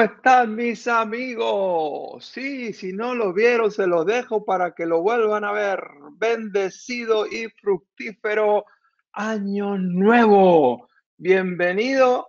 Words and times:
¿Cómo 0.00 0.12
están 0.12 0.54
mis 0.54 0.88
amigos? 0.88 2.24
Sí, 2.24 2.72
si 2.72 2.90
no 2.90 3.14
lo 3.14 3.34
vieron, 3.34 3.70
se 3.70 3.86
los 3.86 4.06
dejo 4.06 4.46
para 4.46 4.74
que 4.74 4.86
lo 4.86 5.02
vuelvan 5.02 5.44
a 5.44 5.52
ver. 5.52 5.78
Bendecido 6.12 7.26
y 7.26 7.50
fructífero 7.60 8.64
año 9.12 9.76
nuevo. 9.76 10.88
Bienvenido. 11.18 12.26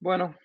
Bueno, 0.00 0.36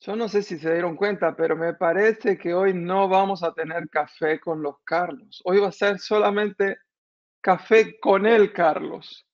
yo 0.00 0.14
no 0.14 0.28
sé 0.28 0.42
si 0.42 0.58
se 0.58 0.74
dieron 0.74 0.94
cuenta, 0.94 1.34
pero 1.34 1.56
me 1.56 1.72
parece 1.72 2.36
que 2.36 2.52
hoy 2.52 2.74
no 2.74 3.08
vamos 3.08 3.42
a 3.42 3.54
tener 3.54 3.88
café 3.88 4.38
con 4.38 4.62
los 4.62 4.74
Carlos. 4.84 5.40
Hoy 5.46 5.58
va 5.58 5.68
a 5.68 5.72
ser 5.72 5.98
solamente 6.00 6.80
café 7.40 7.98
con 7.98 8.26
el 8.26 8.52
Carlos. 8.52 9.26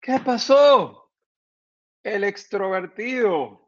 ¿Qué 0.00 0.18
pasó? 0.18 1.12
El 2.02 2.24
extrovertido 2.24 3.61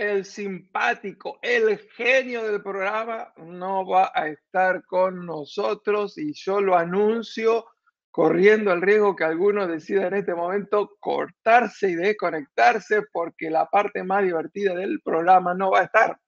el 0.00 0.24
simpático, 0.24 1.38
el 1.42 1.78
genio 1.94 2.50
del 2.50 2.62
programa 2.62 3.34
no 3.36 3.86
va 3.86 4.10
a 4.14 4.28
estar 4.28 4.82
con 4.86 5.26
nosotros 5.26 6.16
y 6.16 6.32
yo 6.32 6.62
lo 6.62 6.74
anuncio 6.74 7.66
corriendo 8.10 8.72
el 8.72 8.80
riesgo 8.80 9.14
que 9.14 9.24
algunos 9.24 9.68
decidan 9.68 10.14
en 10.14 10.20
este 10.20 10.34
momento 10.34 10.96
cortarse 11.00 11.90
y 11.90 11.96
desconectarse 11.96 13.02
porque 13.12 13.50
la 13.50 13.66
parte 13.66 14.02
más 14.02 14.24
divertida 14.24 14.74
del 14.74 15.02
programa 15.02 15.52
no 15.52 15.72
va 15.72 15.80
a 15.80 15.84
estar. 15.84 16.18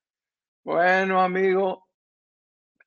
Bueno, 0.63 1.23
amigo, 1.23 1.89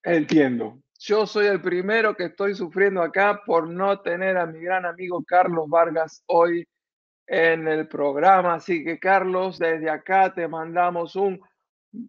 entiendo. 0.03 0.80
Yo 1.00 1.25
soy 1.25 1.47
el 1.47 1.63
primero 1.63 2.16
que 2.16 2.25
estoy 2.25 2.53
sufriendo 2.53 3.02
acá 3.02 3.41
por 3.44 3.67
no 3.67 4.02
tener 4.02 4.38
a 4.38 4.45
mi 4.45 4.59
gran 4.59 4.86
amigo 4.86 5.23
Carlos 5.25 5.67
Vargas 5.67 6.23
hoy 6.28 6.67
en 7.28 7.68
el 7.68 7.88
programa. 7.88 8.56
Así 8.56 8.84
que 8.84 9.00
Carlos, 9.00 9.59
desde 9.59 9.90
acá 9.90 10.34
te 10.34 10.45
mandamos 10.48 11.16
un 11.16 11.40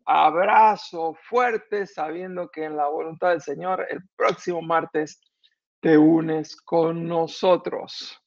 abrazo 0.05 1.17
fuerte, 1.29 1.87
sabiendo 1.87 2.51
que 2.51 2.65
en 2.65 2.77
la 2.77 2.89
voluntad 2.89 3.31
del 3.31 3.41
Señor 3.41 3.87
el 3.89 4.01
próximo 4.17 4.61
martes 4.63 5.21
te 5.81 5.97
unes 5.97 6.57
con 6.57 7.07
nosotros. 7.07 8.21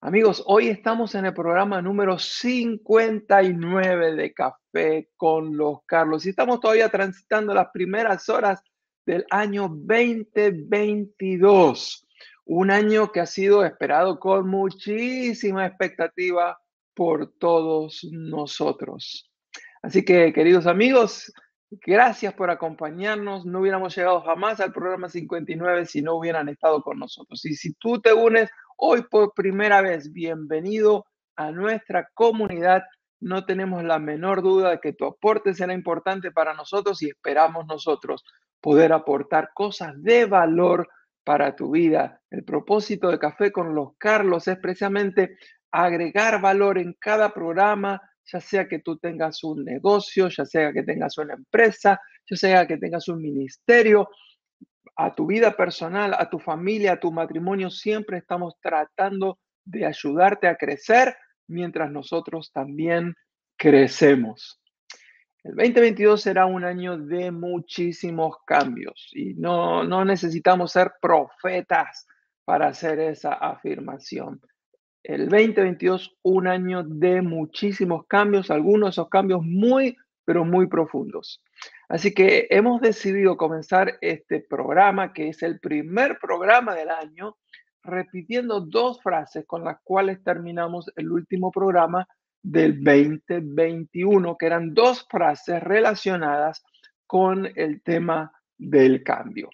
Amigos, 0.00 0.42
hoy 0.46 0.68
estamos 0.68 1.14
en 1.14 1.24
el 1.24 1.32
programa 1.32 1.80
número 1.80 2.18
59 2.18 4.14
de 4.14 4.34
Café 4.34 5.08
con 5.16 5.56
los 5.56 5.78
Carlos 5.86 6.26
y 6.26 6.30
estamos 6.30 6.58
todavía 6.60 6.90
transitando 6.90 7.54
las 7.54 7.68
primeras 7.72 8.28
horas 8.28 8.62
del 9.06 9.24
año 9.30 9.68
2022 9.68 12.03
un 12.46 12.70
año 12.70 13.10
que 13.12 13.20
ha 13.20 13.26
sido 13.26 13.64
esperado 13.64 14.18
con 14.18 14.48
muchísima 14.48 15.66
expectativa 15.66 16.58
por 16.94 17.32
todos 17.38 18.06
nosotros. 18.12 19.30
Así 19.82 20.04
que, 20.04 20.32
queridos 20.32 20.66
amigos, 20.66 21.32
gracias 21.70 22.34
por 22.34 22.50
acompañarnos. 22.50 23.44
No 23.44 23.60
hubiéramos 23.60 23.96
llegado 23.96 24.22
jamás 24.22 24.60
al 24.60 24.72
programa 24.72 25.08
59 25.08 25.86
si 25.86 26.02
no 26.02 26.14
hubieran 26.14 26.48
estado 26.48 26.82
con 26.82 26.98
nosotros. 26.98 27.44
Y 27.44 27.54
si 27.54 27.74
tú 27.74 28.00
te 28.00 28.12
unes 28.12 28.50
hoy 28.76 29.02
por 29.10 29.32
primera 29.34 29.80
vez, 29.80 30.12
bienvenido 30.12 31.06
a 31.36 31.50
nuestra 31.50 32.08
comunidad. 32.14 32.84
No 33.20 33.44
tenemos 33.44 33.82
la 33.84 33.98
menor 33.98 34.42
duda 34.42 34.70
de 34.70 34.80
que 34.80 34.92
tu 34.92 35.06
aporte 35.06 35.54
será 35.54 35.72
importante 35.72 36.30
para 36.30 36.54
nosotros 36.54 37.02
y 37.02 37.08
esperamos 37.08 37.66
nosotros 37.66 38.24
poder 38.60 38.92
aportar 38.92 39.50
cosas 39.54 39.94
de 40.02 40.26
valor 40.26 40.88
para 41.24 41.56
tu 41.56 41.70
vida. 41.70 42.20
El 42.30 42.44
propósito 42.44 43.10
de 43.10 43.18
Café 43.18 43.50
con 43.50 43.74
los 43.74 43.96
Carlos 43.98 44.46
es 44.48 44.58
precisamente 44.58 45.36
agregar 45.70 46.40
valor 46.40 46.78
en 46.78 46.94
cada 47.00 47.32
programa, 47.32 48.00
ya 48.24 48.40
sea 48.40 48.68
que 48.68 48.78
tú 48.78 48.98
tengas 48.98 49.42
un 49.42 49.64
negocio, 49.64 50.28
ya 50.28 50.44
sea 50.44 50.72
que 50.72 50.82
tengas 50.82 51.18
una 51.18 51.34
empresa, 51.34 52.00
ya 52.26 52.36
sea 52.36 52.66
que 52.66 52.76
tengas 52.76 53.08
un 53.08 53.20
ministerio, 53.20 54.08
a 54.96 55.14
tu 55.14 55.26
vida 55.26 55.56
personal, 55.56 56.14
a 56.16 56.28
tu 56.30 56.38
familia, 56.38 56.92
a 56.92 57.00
tu 57.00 57.10
matrimonio, 57.10 57.70
siempre 57.70 58.18
estamos 58.18 58.54
tratando 58.60 59.38
de 59.64 59.86
ayudarte 59.86 60.46
a 60.46 60.56
crecer 60.56 61.16
mientras 61.48 61.90
nosotros 61.90 62.52
también 62.52 63.14
crecemos. 63.56 64.60
El 65.44 65.56
2022 65.56 66.22
será 66.22 66.46
un 66.46 66.64
año 66.64 66.96
de 66.96 67.30
muchísimos 67.30 68.38
cambios 68.46 69.10
y 69.12 69.34
no, 69.34 69.84
no 69.84 70.02
necesitamos 70.02 70.72
ser 70.72 70.92
profetas 71.02 72.06
para 72.46 72.68
hacer 72.68 72.98
esa 72.98 73.34
afirmación. 73.34 74.40
El 75.02 75.28
2022, 75.28 76.16
un 76.22 76.46
año 76.46 76.82
de 76.82 77.20
muchísimos 77.20 78.06
cambios, 78.06 78.50
algunos 78.50 78.86
de 78.86 78.90
esos 78.92 79.10
cambios 79.10 79.42
muy, 79.42 79.94
pero 80.24 80.46
muy 80.46 80.66
profundos. 80.66 81.42
Así 81.90 82.14
que 82.14 82.46
hemos 82.48 82.80
decidido 82.80 83.36
comenzar 83.36 83.98
este 84.00 84.40
programa, 84.40 85.12
que 85.12 85.28
es 85.28 85.42
el 85.42 85.60
primer 85.60 86.18
programa 86.18 86.74
del 86.74 86.88
año, 86.88 87.36
repitiendo 87.82 88.62
dos 88.62 89.02
frases 89.02 89.44
con 89.46 89.62
las 89.62 89.76
cuales 89.84 90.24
terminamos 90.24 90.90
el 90.96 91.12
último 91.12 91.50
programa 91.52 92.08
del 92.44 92.84
2021, 92.84 94.36
que 94.36 94.46
eran 94.46 94.74
dos 94.74 95.06
frases 95.10 95.62
relacionadas 95.62 96.62
con 97.06 97.50
el 97.56 97.82
tema 97.82 98.32
del 98.58 99.02
cambio. 99.02 99.50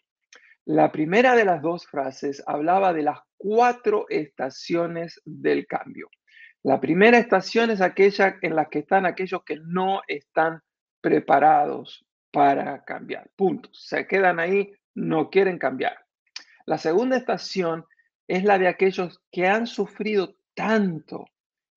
La 0.66 0.90
primera 0.92 1.34
de 1.34 1.44
las 1.44 1.62
dos 1.62 1.86
frases 1.86 2.42
hablaba 2.46 2.92
de 2.92 3.02
las 3.02 3.20
cuatro 3.36 4.06
estaciones 4.08 5.22
del 5.24 5.66
cambio. 5.66 6.10
La 6.62 6.80
primera 6.80 7.18
estación 7.18 7.70
es 7.70 7.80
aquella 7.80 8.36
en 8.42 8.56
la 8.56 8.66
que 8.66 8.80
están 8.80 9.06
aquellos 9.06 9.44
que 9.44 9.56
no 9.56 10.02
están 10.06 10.60
preparados 11.00 12.04
para 12.32 12.84
cambiar. 12.84 13.30
Punto. 13.36 13.70
Se 13.72 14.06
quedan 14.06 14.40
ahí, 14.40 14.74
no 14.94 15.30
quieren 15.30 15.58
cambiar. 15.58 15.96
La 16.66 16.76
segunda 16.76 17.16
estación 17.16 17.86
es 18.28 18.44
la 18.44 18.58
de 18.58 18.68
aquellos 18.68 19.22
que 19.30 19.46
han 19.46 19.66
sufrido 19.66 20.36
tanto 20.54 21.24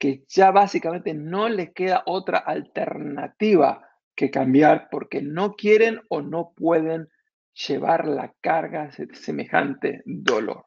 que 0.03 0.25
ya 0.28 0.52
básicamente 0.52 1.14
no 1.14 1.47
les 1.47 1.72
queda 1.72 2.03
otra 2.08 2.40
alternativa 2.40 3.88
que 4.14 4.30
cambiar 4.30 4.90
porque 4.91 5.22
no 5.22 5.53
quieren 5.53 6.02
o 6.09 6.22
no 6.22 6.52
pueden 6.58 7.08
llevar 7.53 8.06
la 8.06 8.34
carga 8.42 8.90
de 8.97 9.16
semejante 9.16 10.01
dolor. 10.06 10.66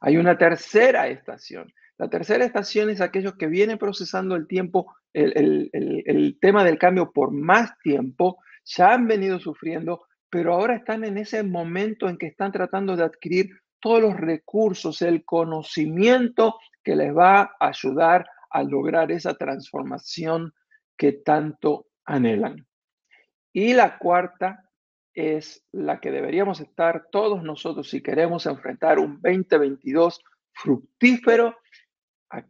Hay 0.00 0.16
una 0.16 0.38
tercera 0.38 1.08
estación. 1.08 1.74
La 1.98 2.08
tercera 2.08 2.42
estación 2.42 2.88
es 2.88 3.02
aquellos 3.02 3.34
que 3.34 3.48
vienen 3.48 3.76
procesando 3.76 4.34
el 4.34 4.46
tiempo, 4.46 4.94
el, 5.12 5.70
el 5.74 6.38
tema 6.40 6.64
del 6.64 6.78
cambio 6.78 7.12
por 7.12 7.32
más 7.32 7.78
tiempo, 7.80 8.38
ya 8.64 8.94
han 8.94 9.06
venido 9.06 9.40
sufriendo, 9.40 10.06
pero 10.30 10.54
ahora 10.54 10.76
están 10.76 11.04
en 11.04 11.18
ese 11.18 11.42
momento 11.42 12.08
en 12.08 12.16
que 12.16 12.28
están 12.28 12.50
tratando 12.50 12.96
de 12.96 13.04
adquirir 13.04 13.50
todos 13.78 14.00
los 14.00 14.16
recursos, 14.16 15.02
el 15.02 15.22
conocimiento 15.22 16.54
que 16.82 16.96
les 16.96 17.14
va 17.14 17.42
a 17.60 17.68
ayudar 17.68 18.24
a 18.54 18.62
lograr 18.62 19.10
esa 19.10 19.34
transformación 19.34 20.54
que 20.96 21.10
tanto 21.12 21.88
anhelan. 22.04 22.64
Y 23.52 23.74
la 23.74 23.98
cuarta 23.98 24.70
es 25.12 25.66
la 25.72 26.00
que 26.00 26.12
deberíamos 26.12 26.60
estar 26.60 27.08
todos 27.10 27.42
nosotros 27.42 27.90
si 27.90 28.00
queremos 28.00 28.46
enfrentar 28.46 29.00
un 29.00 29.20
2022 29.20 30.22
fructífero. 30.52 31.58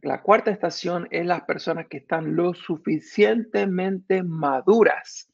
La 0.03 0.21
cuarta 0.21 0.51
estación 0.51 1.07
es 1.09 1.25
las 1.25 1.41
personas 1.41 1.87
que 1.87 1.97
están 1.97 2.35
lo 2.35 2.53
suficientemente 2.53 4.21
maduras 4.21 5.27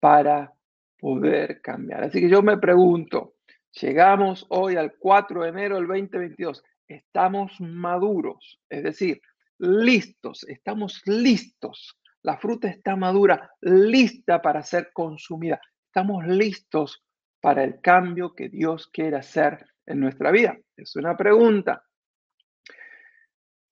para 0.00 0.52
poder 0.98 1.62
cambiar. 1.62 2.04
Así 2.04 2.20
que 2.20 2.28
yo 2.28 2.42
me 2.42 2.58
pregunto, 2.58 3.36
llegamos 3.80 4.44
hoy 4.50 4.76
al 4.76 4.96
4 4.98 5.44
de 5.44 5.48
enero 5.48 5.76
del 5.76 5.86
2022, 5.86 6.62
¿estamos 6.88 7.58
maduros? 7.58 8.60
Es 8.68 8.82
decir, 8.82 9.22
listos, 9.58 10.44
estamos 10.48 11.02
listos. 11.06 11.98
La 12.22 12.38
fruta 12.38 12.68
está 12.68 12.96
madura, 12.96 13.50
lista 13.60 14.40
para 14.40 14.62
ser 14.62 14.90
consumida. 14.92 15.60
Estamos 15.86 16.26
listos 16.26 17.04
para 17.40 17.62
el 17.62 17.80
cambio 17.80 18.34
que 18.34 18.48
Dios 18.48 18.88
quiere 18.88 19.16
hacer 19.16 19.66
en 19.86 20.00
nuestra 20.00 20.30
vida. 20.30 20.58
Es 20.76 20.96
una 20.96 21.16
pregunta. 21.16 21.84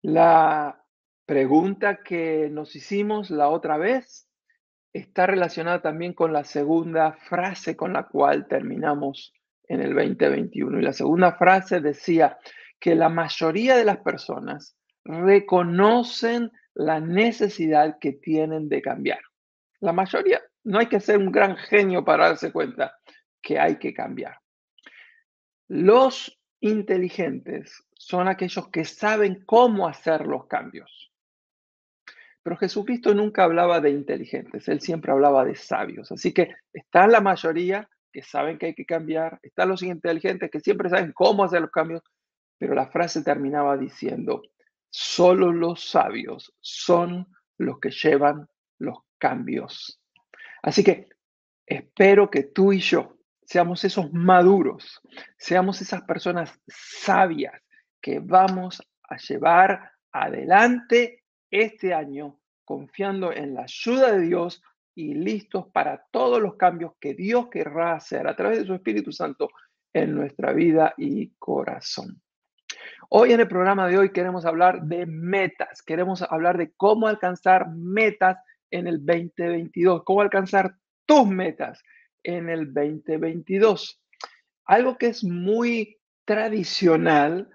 La 0.02 0.84
pregunta 1.24 2.02
que 2.02 2.50
nos 2.50 2.76
hicimos 2.76 3.30
la 3.30 3.48
otra 3.48 3.78
vez 3.78 4.28
está 4.92 5.26
relacionada 5.26 5.80
también 5.80 6.12
con 6.12 6.32
la 6.32 6.44
segunda 6.44 7.12
frase 7.12 7.76
con 7.76 7.94
la 7.94 8.06
cual 8.06 8.46
terminamos 8.46 9.32
en 9.64 9.80
el 9.80 9.94
2021. 9.94 10.78
Y 10.78 10.82
la 10.82 10.92
segunda 10.92 11.32
frase 11.32 11.80
decía 11.80 12.36
que 12.78 12.94
la 12.94 13.08
mayoría 13.08 13.76
de 13.76 13.84
las 13.84 13.98
personas 13.98 14.76
reconocen 15.04 16.50
la 16.74 17.00
necesidad 17.00 17.98
que 17.98 18.12
tienen 18.12 18.68
de 18.68 18.82
cambiar. 18.82 19.20
La 19.80 19.92
mayoría, 19.92 20.40
no 20.64 20.78
hay 20.78 20.86
que 20.86 21.00
ser 21.00 21.18
un 21.18 21.32
gran 21.32 21.56
genio 21.56 22.04
para 22.04 22.28
darse 22.28 22.52
cuenta 22.52 22.96
que 23.40 23.58
hay 23.58 23.78
que 23.78 23.92
cambiar. 23.92 24.38
Los 25.68 26.38
inteligentes 26.60 27.84
son 27.94 28.28
aquellos 28.28 28.68
que 28.68 28.84
saben 28.84 29.44
cómo 29.44 29.88
hacer 29.88 30.26
los 30.26 30.46
cambios. 30.46 31.12
Pero 32.42 32.56
Jesucristo 32.56 33.14
nunca 33.14 33.44
hablaba 33.44 33.80
de 33.80 33.90
inteligentes, 33.90 34.68
él 34.68 34.80
siempre 34.80 35.12
hablaba 35.12 35.44
de 35.44 35.54
sabios. 35.54 36.10
Así 36.10 36.32
que 36.32 36.54
está 36.72 37.06
la 37.06 37.20
mayoría 37.20 37.88
que 38.12 38.22
saben 38.22 38.58
que 38.58 38.66
hay 38.66 38.74
que 38.74 38.84
cambiar, 38.84 39.38
están 39.42 39.68
los 39.68 39.82
inteligentes 39.82 40.50
que 40.50 40.60
siempre 40.60 40.90
saben 40.90 41.12
cómo 41.12 41.44
hacer 41.44 41.62
los 41.62 41.70
cambios, 41.70 42.02
pero 42.58 42.74
la 42.74 42.88
frase 42.88 43.22
terminaba 43.22 43.76
diciendo, 43.76 44.42
solo 44.92 45.52
los 45.52 45.88
sabios 45.88 46.54
son 46.60 47.26
los 47.56 47.80
que 47.80 47.90
llevan 47.90 48.46
los 48.78 48.98
cambios. 49.18 50.00
Así 50.62 50.84
que 50.84 51.08
espero 51.66 52.30
que 52.30 52.44
tú 52.44 52.72
y 52.72 52.80
yo 52.80 53.16
seamos 53.42 53.84
esos 53.84 54.12
maduros, 54.12 55.00
seamos 55.38 55.80
esas 55.80 56.02
personas 56.02 56.60
sabias 56.68 57.54
que 58.00 58.20
vamos 58.20 58.82
a 59.08 59.16
llevar 59.16 59.92
adelante 60.12 61.24
este 61.50 61.94
año 61.94 62.38
confiando 62.64 63.32
en 63.32 63.54
la 63.54 63.62
ayuda 63.62 64.12
de 64.12 64.26
Dios 64.26 64.62
y 64.94 65.14
listos 65.14 65.68
para 65.72 66.06
todos 66.10 66.40
los 66.40 66.56
cambios 66.56 66.92
que 67.00 67.14
Dios 67.14 67.48
querrá 67.48 67.94
hacer 67.94 68.26
a 68.28 68.36
través 68.36 68.58
de 68.58 68.66
su 68.66 68.74
Espíritu 68.74 69.10
Santo 69.10 69.48
en 69.92 70.14
nuestra 70.14 70.52
vida 70.52 70.94
y 70.98 71.30
corazón. 71.38 72.22
Hoy 73.08 73.32
en 73.32 73.40
el 73.40 73.48
programa 73.48 73.86
de 73.86 73.98
hoy 73.98 74.10
queremos 74.12 74.46
hablar 74.46 74.82
de 74.82 75.06
metas, 75.06 75.82
queremos 75.82 76.22
hablar 76.22 76.56
de 76.56 76.72
cómo 76.76 77.08
alcanzar 77.08 77.68
metas 77.70 78.38
en 78.70 78.86
el 78.86 79.04
2022, 79.04 80.02
cómo 80.04 80.22
alcanzar 80.22 80.76
tus 81.06 81.26
metas 81.26 81.82
en 82.22 82.48
el 82.48 82.72
2022. 82.72 84.00
Algo 84.64 84.96
que 84.96 85.08
es 85.08 85.24
muy 85.24 85.98
tradicional 86.24 87.50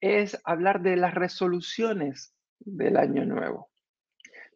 es 0.00 0.40
hablar 0.44 0.82
de 0.82 0.96
las 0.96 1.14
resoluciones 1.14 2.34
del 2.60 2.96
año 2.96 3.24
nuevo. 3.24 3.70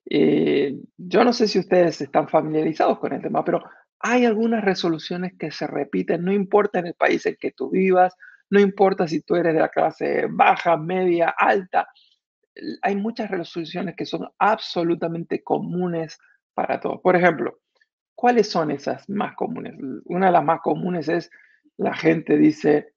Eh, 0.09 0.77
yo 0.97 1.25
no 1.25 1.33
sé 1.33 1.49
si 1.49 1.59
ustedes 1.59 2.01
están 2.01 2.29
familiarizados 2.29 2.99
con 2.99 3.13
el 3.13 3.23
tema, 3.23 3.45
pero 3.45 3.63
hay 3.99 4.25
algunas 4.25 4.65
resoluciones 4.65 5.35
que 5.39 5.51
se 5.51 5.67
repiten, 5.67 6.25
no 6.25 6.33
importa 6.33 6.79
en 6.79 6.87
el 6.87 6.95
país 6.95 7.27
en 7.27 7.37
que 7.41 7.53
tú 7.53 7.71
vivas, 7.71 8.15
no 8.51 8.61
importa 8.61 9.09
si 9.09 9.23
tú 9.23 9.37
eres 9.37 9.55
de 9.55 9.61
la 9.61 9.69
clase 9.69 10.27
baja, 10.29 10.77
media, 10.77 11.35
alta, 11.37 11.89
hay 12.83 12.97
muchas 12.97 13.31
resoluciones 13.31 13.97
que 13.97 14.07
son 14.07 14.29
absolutamente 14.39 15.43
comunes 15.43 16.19
para 16.55 16.81
todos. 16.81 17.01
Por 17.01 17.17
ejemplo, 17.17 17.61
¿cuáles 18.15 18.49
son 18.49 18.71
esas 18.71 19.09
más 19.09 19.35
comunes? 19.37 19.75
Una 20.05 20.27
de 20.27 20.33
las 20.33 20.45
más 20.45 20.61
comunes 20.61 21.09
es 21.09 21.31
la 21.77 21.95
gente 21.95 22.39
dice, 22.39 22.95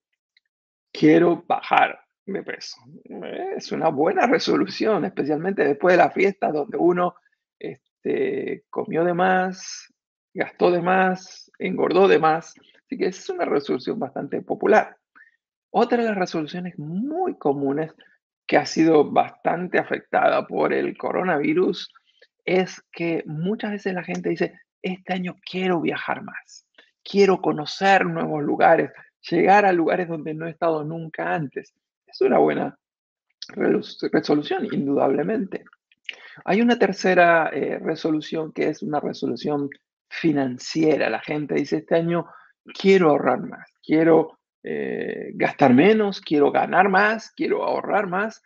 quiero 0.92 1.44
bajar 1.46 2.00
de 2.24 2.42
peso. 2.42 2.76
Es 3.56 3.72
una 3.72 3.88
buena 3.88 4.26
resolución, 4.26 5.04
especialmente 5.04 5.64
después 5.64 5.94
de 5.94 5.98
la 5.98 6.10
fiesta 6.10 6.50
donde 6.50 6.78
uno 6.78 7.14
este, 7.58 8.64
comió 8.70 9.04
de 9.04 9.14
más, 9.14 9.92
gastó 10.32 10.70
de 10.70 10.80
más, 10.80 11.50
engordó 11.58 12.08
de 12.08 12.18
más. 12.18 12.54
Así 12.86 12.96
que 12.96 13.06
es 13.06 13.28
una 13.28 13.44
resolución 13.44 13.98
bastante 13.98 14.40
popular. 14.42 14.96
Otra 15.70 15.98
de 15.98 16.08
las 16.08 16.18
resoluciones 16.18 16.78
muy 16.78 17.36
comunes 17.36 17.92
que 18.46 18.56
ha 18.56 18.66
sido 18.66 19.08
bastante 19.08 19.78
afectada 19.78 20.46
por 20.46 20.72
el 20.72 20.96
coronavirus 20.96 21.92
es 22.44 22.82
que 22.92 23.22
muchas 23.26 23.70
veces 23.70 23.94
la 23.94 24.02
gente 24.02 24.30
dice, 24.30 24.58
este 24.82 25.12
año 25.12 25.36
quiero 25.48 25.80
viajar 25.80 26.22
más, 26.22 26.66
quiero 27.04 27.40
conocer 27.40 28.06
nuevos 28.06 28.42
lugares, 28.42 28.90
llegar 29.30 29.64
a 29.64 29.72
lugares 29.72 30.08
donde 30.08 30.34
no 30.34 30.46
he 30.46 30.50
estado 30.50 30.82
nunca 30.82 31.32
antes. 31.32 31.72
Es 32.06 32.20
una 32.22 32.38
buena 32.38 32.76
resolución, 33.54 34.66
indudablemente. 34.72 35.64
Hay 36.44 36.60
una 36.60 36.78
tercera 36.78 37.50
eh, 37.52 37.78
resolución 37.78 38.52
que 38.52 38.68
es 38.68 38.82
una 38.82 38.98
resolución 38.98 39.68
financiera. 40.08 41.08
La 41.08 41.20
gente 41.20 41.54
dice, 41.54 41.78
este 41.78 41.94
año 41.94 42.26
quiero 42.64 43.10
ahorrar 43.10 43.40
más, 43.42 43.70
quiero 43.84 44.39
eh, 44.62 45.32
gastar 45.34 45.74
menos, 45.74 46.20
quiero 46.20 46.50
ganar 46.50 46.88
más, 46.88 47.30
quiero 47.32 47.64
ahorrar 47.64 48.06
más. 48.06 48.42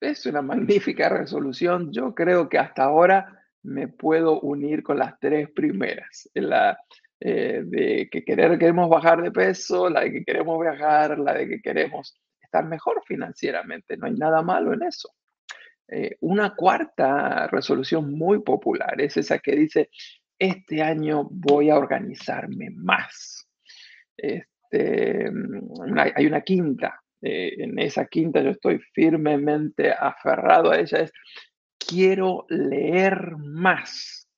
Es 0.00 0.26
una 0.26 0.42
magnífica 0.42 1.08
resolución. 1.08 1.92
Yo 1.92 2.14
creo 2.14 2.48
que 2.48 2.58
hasta 2.58 2.84
ahora 2.84 3.44
me 3.62 3.88
puedo 3.88 4.40
unir 4.40 4.82
con 4.82 4.98
las 4.98 5.18
tres 5.18 5.50
primeras. 5.50 6.28
La 6.34 6.78
eh, 7.20 7.62
de 7.64 8.08
que 8.10 8.24
querer, 8.24 8.56
queremos 8.58 8.88
bajar 8.88 9.20
de 9.22 9.32
peso, 9.32 9.90
la 9.90 10.02
de 10.02 10.12
que 10.12 10.24
queremos 10.24 10.60
viajar, 10.60 11.18
la 11.18 11.34
de 11.34 11.48
que 11.48 11.60
queremos 11.60 12.16
estar 12.40 12.64
mejor 12.64 13.02
financieramente. 13.06 13.96
No 13.96 14.06
hay 14.06 14.14
nada 14.14 14.40
malo 14.42 14.72
en 14.72 14.84
eso. 14.84 15.10
Eh, 15.88 16.16
una 16.20 16.54
cuarta 16.54 17.48
resolución 17.48 18.12
muy 18.12 18.40
popular 18.42 19.00
es 19.00 19.16
esa 19.16 19.38
que 19.38 19.56
dice, 19.56 19.90
este 20.38 20.80
año 20.80 21.26
voy 21.30 21.70
a 21.70 21.76
organizarme 21.76 22.70
más. 22.70 23.48
Este, 24.16 24.57
mm, 24.72 25.98
hay 26.14 26.26
una 26.26 26.40
quinta, 26.42 27.00
eh, 27.20 27.54
en 27.58 27.78
esa 27.78 28.06
quinta 28.06 28.40
yo 28.40 28.50
estoy 28.50 28.78
firmemente 28.92 29.92
aferrado 29.92 30.70
a 30.70 30.78
ella, 30.78 30.98
es 30.98 31.12
quiero 31.78 32.46
leer 32.48 33.36
más. 33.36 34.28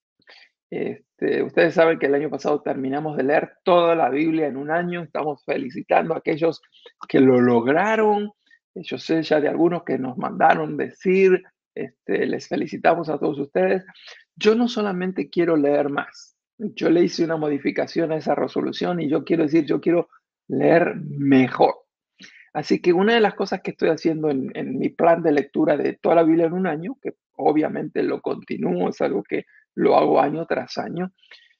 Este, 0.70 1.42
ustedes 1.42 1.75
saben 1.75 1.99
que 1.99 2.06
el 2.06 2.14
año 2.14 2.30
pasado 2.30 2.62
terminamos 2.62 3.16
de 3.16 3.25
leer 3.25 3.54
toda 3.64 3.94
la 3.94 4.08
Biblia 4.08 4.46
en 4.46 4.56
un 4.56 4.70
año, 4.70 5.02
estamos 5.02 5.44
felicitando 5.44 6.14
a 6.14 6.18
aquellos 6.18 6.62
que 7.08 7.20
lo 7.20 7.40
lograron, 7.40 8.30
yo 8.75 8.99
sé 8.99 9.22
ya 9.22 9.40
de 9.40 9.49
algunos 9.49 9.82
que 9.82 9.99
nos 9.99 10.16
mandaron 10.16 10.76
decir, 10.76 11.42
este, 11.75 12.26
les 12.26 12.46
felicitamos 12.46 13.08
a 13.08 13.18
todos 13.18 13.38
ustedes. 13.38 13.84
Yo 14.37 14.54
no 14.54 14.68
solamente 14.68 15.28
quiero 15.28 15.56
leer 15.56 15.90
más, 15.90 16.37
yo 16.56 16.88
le 16.88 17.02
hice 17.02 17.25
una 17.25 17.37
modificación 17.37 18.12
a 18.12 18.16
esa 18.16 18.34
resolución 18.34 19.00
y 19.00 19.08
yo 19.08 19.25
quiero 19.25 19.42
decir, 19.42 19.64
yo 19.66 19.80
quiero 19.80 20.08
leer 20.50 20.97
mejor. 20.97 21.76
Así 22.52 22.80
que 22.80 22.92
una 22.92 23.14
de 23.14 23.21
las 23.21 23.35
cosas 23.35 23.61
que 23.62 23.71
estoy 23.71 23.90
haciendo 23.90 24.28
en, 24.30 24.78
mi 24.78 24.88
plan 24.88 25.23
de 25.23 25.33
lectura 25.33 25.76
de 25.76 25.95
toda 25.95 26.16
la 26.16 26.23
Biblia 26.25 26.47
en 26.47 26.52
un 26.52 26.66
año, 26.66 26.97
que 27.00 27.14
obviamente 27.37 28.02
lo 28.02 28.21
continúo, 28.21 28.88
es 28.88 29.00
algo 29.00 29.23
que 29.23 29.47
lo 29.75 29.97
hago 29.97 30.21
año 30.21 30.47
tras 30.47 30.76
año, 30.78 31.12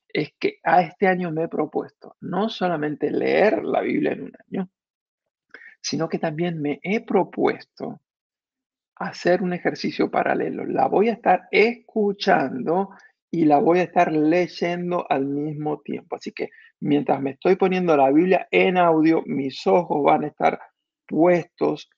es 0.09 0.33
que 0.39 0.59
a 0.65 0.83
este 0.83 1.07
año 1.07 1.31
me 1.31 1.45
he 1.45 1.49
propuesto 1.49 2.17
no 2.21 2.49
solamente 2.49 3.13
leer 3.13 3.65
la 3.65 3.81
Biblia 3.81 4.13
en 4.13 4.23
un 4.23 4.33
año, 4.49 4.71
sino 5.81 6.09
que 6.09 6.19
también 6.19 6.61
me 6.61 6.81
he 6.83 7.05
propuesto 7.05 8.01
hacer 8.97 9.43
un 9.43 9.53
ejercicio 9.53 10.11
paralelo. 10.11 10.67
La 10.67 10.89
voy 10.89 11.09
a 11.09 11.13
estar 11.13 11.49
escuchando 11.53 12.91
y 13.31 13.45
la 13.45 13.59
voy 13.59 13.79
a 13.79 13.85
estar 13.85 14.13
leyendo 14.13 15.07
al 15.09 15.27
mismo 15.27 15.81
tiempo. 15.81 16.17
Así 16.17 16.33
que 16.33 16.49
mientras 16.81 17.21
me 17.21 17.31
estoy 17.33 17.57
poniendo 17.57 17.97
la 17.97 18.11
Biblia 18.11 18.49
en 18.51 18.77
audio, 18.77 19.23
mis 19.27 19.67
ojos 19.67 20.03
van 20.03 20.25
a 20.25 20.29
estar 20.29 20.61
puestos 21.07 21.89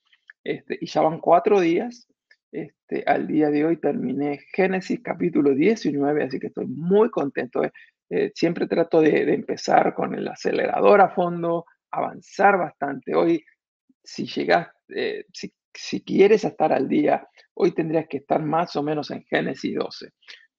este, 0.45 0.79
y 0.81 0.87
ya 0.87 1.01
van 1.03 1.21
cuatro 1.21 1.61
días. 1.61 2.07
Este, 2.51 3.03
al 3.07 3.27
día 3.27 3.49
de 3.49 3.65
hoy 3.65 3.79
terminé 3.79 4.41
Génesis 4.53 5.01
capítulo 5.03 5.55
19, 5.55 6.25
así 6.25 6.39
que 6.39 6.49
estoy 6.49 6.67
muy 6.67 7.11
contento. 7.11 7.65
Eh, 7.65 7.73
eh, 8.11 8.33
siempre 8.35 8.67
trato 8.67 9.01
de, 9.01 9.33
empezar 9.33 9.95
con 9.95 10.15
el 10.15 10.29
acelerador 10.29 11.01
a 11.01 11.09
fondo, 11.09 11.65
avanzar 11.91 12.59
bastante. 12.59 13.15
Hoy, 13.15 13.43
si 14.05 14.27
llegas, 14.27 14.69
eh, 14.95 15.25
si 15.33 15.51
si 15.75 16.03
quieres 16.03 16.45
estar 16.45 16.73
al 16.73 16.89
día, 16.89 17.27
hoy 17.55 17.73
tendrías 17.73 18.07
que 18.09 18.19
estar 18.19 18.43
más 18.43 18.77
o 18.77 18.83
menos 18.83 19.11
en 19.11 19.25
Génesis 19.25 19.75
12. 19.75 20.11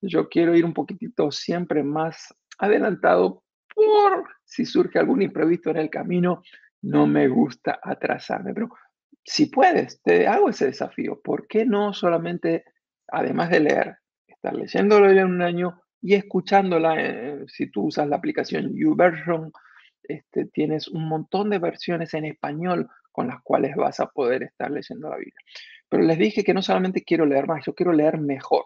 Yo 0.06 0.28
quiero 0.28 0.56
ir 0.56 0.66
un 0.66 0.74
poquitito 0.74 1.32
siempre 1.32 1.82
más 1.82 2.34
adelantado 2.58 3.44
por 3.74 4.26
si 4.44 4.66
surge 4.66 5.00
algún 5.00 5.22
imprevisto 5.22 5.70
en 5.70 5.78
el 5.78 5.90
camino, 5.90 6.44
no 6.82 7.08
me 7.08 7.28
gusta 7.30 7.80
atrasarme, 7.82 8.54
pero 8.54 8.70
si 9.24 9.46
puedes, 9.46 10.02
te 10.02 10.28
hago 10.28 10.50
ese 10.50 10.66
desafío. 10.66 11.22
¿Por 11.22 11.48
qué 11.48 11.66
no 11.66 11.94
solamente, 11.94 12.66
además 13.08 13.50
de 13.50 13.62
leer, 13.62 13.98
estar 14.28 14.54
leyéndolo 14.54 15.10
en 15.10 15.24
un 15.24 15.42
año 15.42 15.82
y 16.02 16.16
escuchándola, 16.16 16.96
eh, 17.00 17.46
si 17.48 17.72
tú 17.72 17.86
usas 17.86 18.08
la 18.10 18.18
aplicación 18.18 18.76
YouVersion, 18.76 19.54
este, 20.04 20.48
tienes 20.48 20.90
un 20.90 21.08
montón 21.08 21.50
de 21.50 21.60
versiones 21.60 22.14
en 22.14 22.26
español 22.26 22.90
con 23.14 23.28
las 23.28 23.42
cuales 23.42 23.76
vas 23.78 24.02
a 24.02 24.08
poder 24.08 24.44
estar 24.44 24.70
leyendo 24.70 25.10
la 25.10 25.16
Biblia. 25.16 25.40
Pero 25.88 26.04
les 26.04 26.18
dije 26.18 26.44
que 26.44 26.54
no 26.54 26.62
solamente 26.62 27.04
quiero 27.04 27.26
leer 27.26 27.48
más, 27.48 27.66
yo 27.66 27.74
quiero 27.74 27.94
leer 27.94 28.20
mejor. 28.20 28.66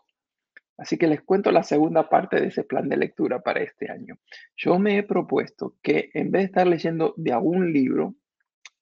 Así 0.77 0.97
que 0.97 1.07
les 1.07 1.21
cuento 1.21 1.51
la 1.51 1.63
segunda 1.63 2.07
parte 2.07 2.39
de 2.39 2.47
ese 2.47 2.63
plan 2.63 2.87
de 2.87 2.97
lectura 2.97 3.41
para 3.41 3.61
este 3.61 3.91
año. 3.91 4.17
Yo 4.55 4.77
me 4.77 4.97
he 4.97 5.03
propuesto 5.03 5.75
que 5.81 6.11
en 6.13 6.31
vez 6.31 6.41
de 6.41 6.45
estar 6.45 6.67
leyendo 6.67 7.13
de 7.17 7.33
algún 7.33 7.73
libro 7.73 8.15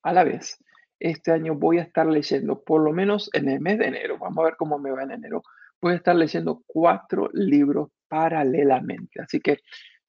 a 0.04 0.12
la 0.14 0.24
vez, 0.24 0.60
este 1.00 1.32
año 1.32 1.56
voy 1.56 1.80
a 1.80 1.84
estar 1.84 2.06
leyendo, 2.06 2.62
por 2.64 2.82
lo 2.82 2.92
menos 2.92 3.30
en 3.34 3.50
el 3.50 3.62
mes 3.62 3.80
de 3.80 3.88
enero, 3.88 4.18
vamos 4.18 4.40
a 4.40 4.46
ver 4.46 4.56
cómo 4.58 4.78
me 4.78 4.92
va 4.92 5.04
en 5.04 5.12
enero, 5.12 5.44
voy 5.82 5.94
a 5.94 5.98
estar 5.98 6.16
leyendo 6.16 6.64
cuatro 6.66 7.30
libros 7.34 7.90
paralelamente. 8.08 9.22
Así 9.22 9.40
que 9.40 9.60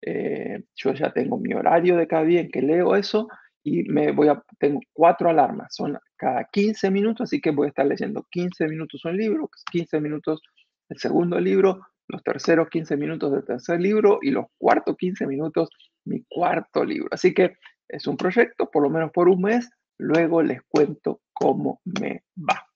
eh, 0.03 0.65
yo 0.75 0.93
ya 0.93 1.13
tengo 1.13 1.39
mi 1.39 1.55
horario 1.55 1.97
de 1.97 2.07
cada 2.07 2.25
día 2.25 2.41
en 2.41 2.51
que 2.51 2.63
leo 2.63 2.97
eso 2.97 3.29
y 3.63 3.83
me 3.85 4.13
voy 4.13 4.29
a, 4.29 4.43
tengo 4.59 4.81
cuatro 4.93 5.29
alarmas, 5.29 5.75
son 5.75 5.99
cada 6.17 6.45
15 6.45 6.91
minutos, 6.91 7.25
así 7.25 7.41
que 7.41 7.51
voy 7.51 7.67
a 7.67 7.69
estar 7.71 7.87
leyendo 7.87 8.27
15 8.31 8.69
minutos 8.69 9.05
un 9.05 9.17
libro, 9.17 9.51
15 9.73 10.01
minutos 10.01 10.41
el 10.89 10.99
segundo 10.99 11.39
libro, 11.41 11.81
los 12.09 12.23
terceros 12.23 12.69
15 12.69 12.97
minutos 12.97 13.33
del 13.33 13.45
tercer 13.45 13.81
libro 13.81 14.19
y 14.23 14.31
los 14.31 14.47
cuartos 14.59 14.97
15 14.97 15.27
minutos 15.27 15.69
mi 16.05 16.25
cuarto 16.29 16.85
libro. 16.85 17.09
Así 17.11 17.35
que 17.35 17.57
es 17.89 18.07
un 18.07 18.17
proyecto, 18.17 18.71
por 18.71 18.83
lo 18.83 18.91
menos 18.91 19.11
por 19.13 19.29
un 19.29 19.43
mes, 19.43 19.69
luego 19.99 20.43
les 20.43 20.63
cuento 20.69 21.21
cómo 21.33 21.81
me 21.85 22.25
va. 22.37 22.67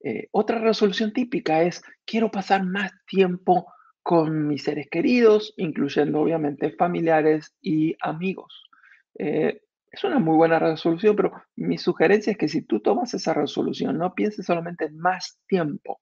Eh, 0.00 0.28
otra 0.30 0.58
resolución 0.58 1.12
típica 1.12 1.62
es, 1.62 1.82
quiero 2.04 2.30
pasar 2.30 2.64
más 2.64 2.92
tiempo 3.06 3.66
con 4.02 4.46
mis 4.46 4.62
seres 4.62 4.88
queridos, 4.90 5.52
incluyendo 5.56 6.20
obviamente 6.20 6.70
familiares 6.72 7.54
y 7.60 7.96
amigos. 8.00 8.64
Eh, 9.18 9.60
es 9.90 10.04
una 10.04 10.18
muy 10.18 10.36
buena 10.36 10.58
resolución, 10.58 11.16
pero 11.16 11.32
mi 11.56 11.78
sugerencia 11.78 12.30
es 12.30 12.38
que 12.38 12.48
si 12.48 12.62
tú 12.62 12.80
tomas 12.80 13.12
esa 13.14 13.34
resolución, 13.34 13.98
no 13.98 14.14
pienses 14.14 14.46
solamente 14.46 14.84
en 14.84 14.98
más 14.98 15.38
tiempo. 15.46 16.00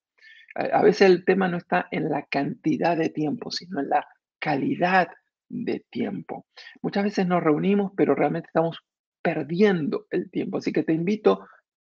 A 0.56 0.82
veces 0.82 1.10
el 1.10 1.24
tema 1.24 1.48
no 1.48 1.58
está 1.58 1.86
en 1.90 2.08
la 2.08 2.24
cantidad 2.26 2.96
de 2.96 3.10
tiempo, 3.10 3.50
sino 3.50 3.80
en 3.80 3.90
la 3.90 4.08
calidad 4.38 5.08
de 5.48 5.84
tiempo. 5.90 6.46
Muchas 6.82 7.04
veces 7.04 7.26
nos 7.26 7.42
reunimos, 7.42 7.92
pero 7.96 8.14
realmente 8.14 8.48
estamos 8.48 8.78
perdiendo 9.22 10.06
el 10.10 10.30
tiempo. 10.30 10.58
Así 10.58 10.72
que 10.72 10.82
te 10.82 10.92
invito, 10.92 11.46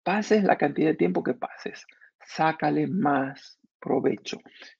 pases 0.02 0.45
la 0.45 0.59
cantidad 0.59 0.90
de 0.90 0.97
tiempo 0.97 1.23
que 1.23 1.35
pases, 1.35 1.87
sácale 2.25 2.87
más 2.87 3.59
provecho. 3.81 4.38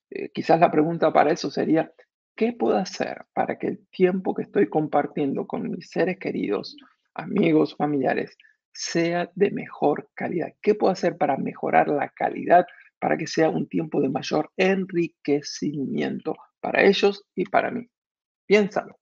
Eh, 0.09 0.29
quizás 0.29 0.59
la 0.59 0.71
pregunta 0.71 1.11
para 1.11 1.31
eso 1.31 1.49
sería, 1.49 1.91
¿qué 2.35 2.53
puedo 2.53 2.77
hacer 2.77 3.25
para 3.33 3.57
que 3.57 3.67
el 3.67 3.87
tiempo 3.87 4.35
que 4.35 4.43
estoy 4.43 4.69
compartiendo 4.69 5.47
con 5.47 5.69
mis 5.69 5.89
seres 5.89 6.17
queridos, 6.19 6.77
amigos, 7.13 7.75
familiares, 7.75 8.37
sea 8.73 9.31
de 9.33 9.51
mejor 9.51 10.09
calidad? 10.13 10.53
¿Qué 10.61 10.75
puedo 10.75 10.93
hacer 10.93 11.17
para 11.17 11.37
mejorar 11.37 11.87
la 11.87 12.09
calidad, 12.09 12.65
para 13.01 13.17
que 13.17 13.25
sea 13.25 13.49
un 13.49 13.67
tiempo 13.67 13.99
de 13.99 14.09
mayor 14.09 14.51
enriquecimiento 14.55 16.35
para 16.61 16.83
ellos 16.83 17.25
y 17.35 17.45
para 17.45 17.71
mí? 17.71 17.87
Piénsalo. 18.45 18.99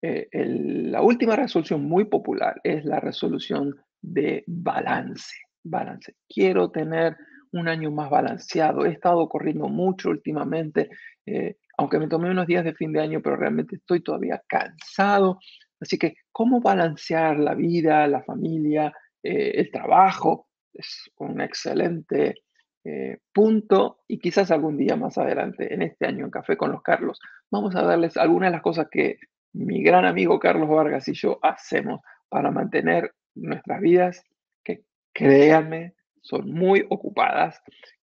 Eh, 0.00 0.28
la 0.32 1.02
última 1.02 1.34
resolución 1.34 1.84
muy 1.84 2.04
popular 2.04 2.60
es 2.62 2.84
la 2.84 3.00
resolución 3.00 3.74
de 4.00 4.44
balance. 4.46 5.34
Balance. 5.64 6.14
Quiero 6.28 6.70
tener 6.70 7.16
un 7.52 7.68
año 7.68 7.90
más 7.90 8.08
balanceado. 8.08 8.86
He 8.86 8.90
estado 8.90 9.28
corriendo 9.28 9.68
mucho 9.68 10.10
últimamente, 10.10 10.88
eh, 11.26 11.56
aunque 11.76 11.98
me 11.98 12.08
tomé 12.08 12.30
unos 12.30 12.46
días 12.46 12.64
de 12.64 12.74
fin 12.74 12.92
de 12.92 13.00
año, 13.00 13.20
pero 13.20 13.36
realmente 13.36 13.76
estoy 13.76 14.00
todavía 14.00 14.40
cansado. 14.46 15.38
Así 15.80 15.98
que, 15.98 16.14
¿cómo 16.30 16.60
balancear 16.60 17.38
la 17.38 17.54
vida, 17.54 18.06
la 18.06 18.22
familia, 18.22 18.92
eh, 19.24 19.52
el 19.56 19.70
trabajo? 19.72 20.46
Es 20.72 21.10
un 21.16 21.40
excelente 21.40 22.34
eh, 22.84 23.18
punto 23.32 24.00
y 24.08 24.18
quizás 24.18 24.50
algún 24.50 24.76
día 24.76 24.96
más 24.96 25.18
adelante, 25.18 25.72
en 25.72 25.82
este 25.82 26.06
año 26.06 26.24
en 26.24 26.30
Café 26.30 26.56
con 26.56 26.72
los 26.72 26.82
Carlos, 26.82 27.20
vamos 27.50 27.74
a 27.76 27.82
darles 27.82 28.16
algunas 28.16 28.48
de 28.48 28.52
las 28.52 28.62
cosas 28.62 28.88
que 28.90 29.18
mi 29.52 29.82
gran 29.82 30.04
amigo 30.04 30.38
Carlos 30.38 30.68
Vargas 30.68 31.06
y 31.08 31.14
yo 31.14 31.38
hacemos 31.42 32.00
para 32.28 32.50
mantener 32.50 33.14
nuestras 33.34 33.80
vidas, 33.80 34.24
que 34.64 34.84
créanme, 35.12 35.94
son 36.22 36.50
muy 36.50 36.86
ocupadas. 36.88 37.60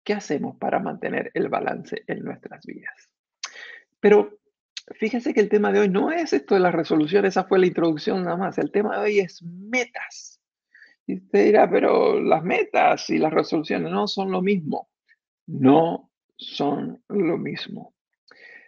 ¿Qué 0.03 0.13
hacemos 0.13 0.57
para 0.57 0.79
mantener 0.79 1.31
el 1.33 1.49
balance 1.49 2.03
en 2.07 2.23
nuestras 2.23 2.65
vidas? 2.65 3.11
Pero 3.99 4.39
fíjense 4.95 5.33
que 5.33 5.41
el 5.41 5.49
tema 5.49 5.71
de 5.71 5.79
hoy 5.79 5.89
no 5.89 6.11
es 6.11 6.33
esto 6.33 6.55
de 6.55 6.61
las 6.61 6.73
resoluciones, 6.73 7.33
esa 7.33 7.43
fue 7.43 7.59
la 7.59 7.67
introducción 7.67 8.23
nada 8.23 8.37
más. 8.37 8.57
El 8.57 8.71
tema 8.71 8.97
de 8.97 9.03
hoy 9.03 9.19
es 9.19 9.43
metas. 9.43 10.40
Y 11.11 11.15
usted 11.15 11.43
dirá, 11.43 11.69
pero 11.69 12.21
las 12.21 12.41
metas 12.41 13.09
y 13.09 13.17
las 13.17 13.33
resoluciones 13.33 13.91
no 13.91 14.07
son 14.07 14.31
lo 14.31 14.41
mismo. 14.41 14.87
No 15.45 16.09
son 16.37 17.03
lo 17.09 17.37
mismo. 17.37 17.93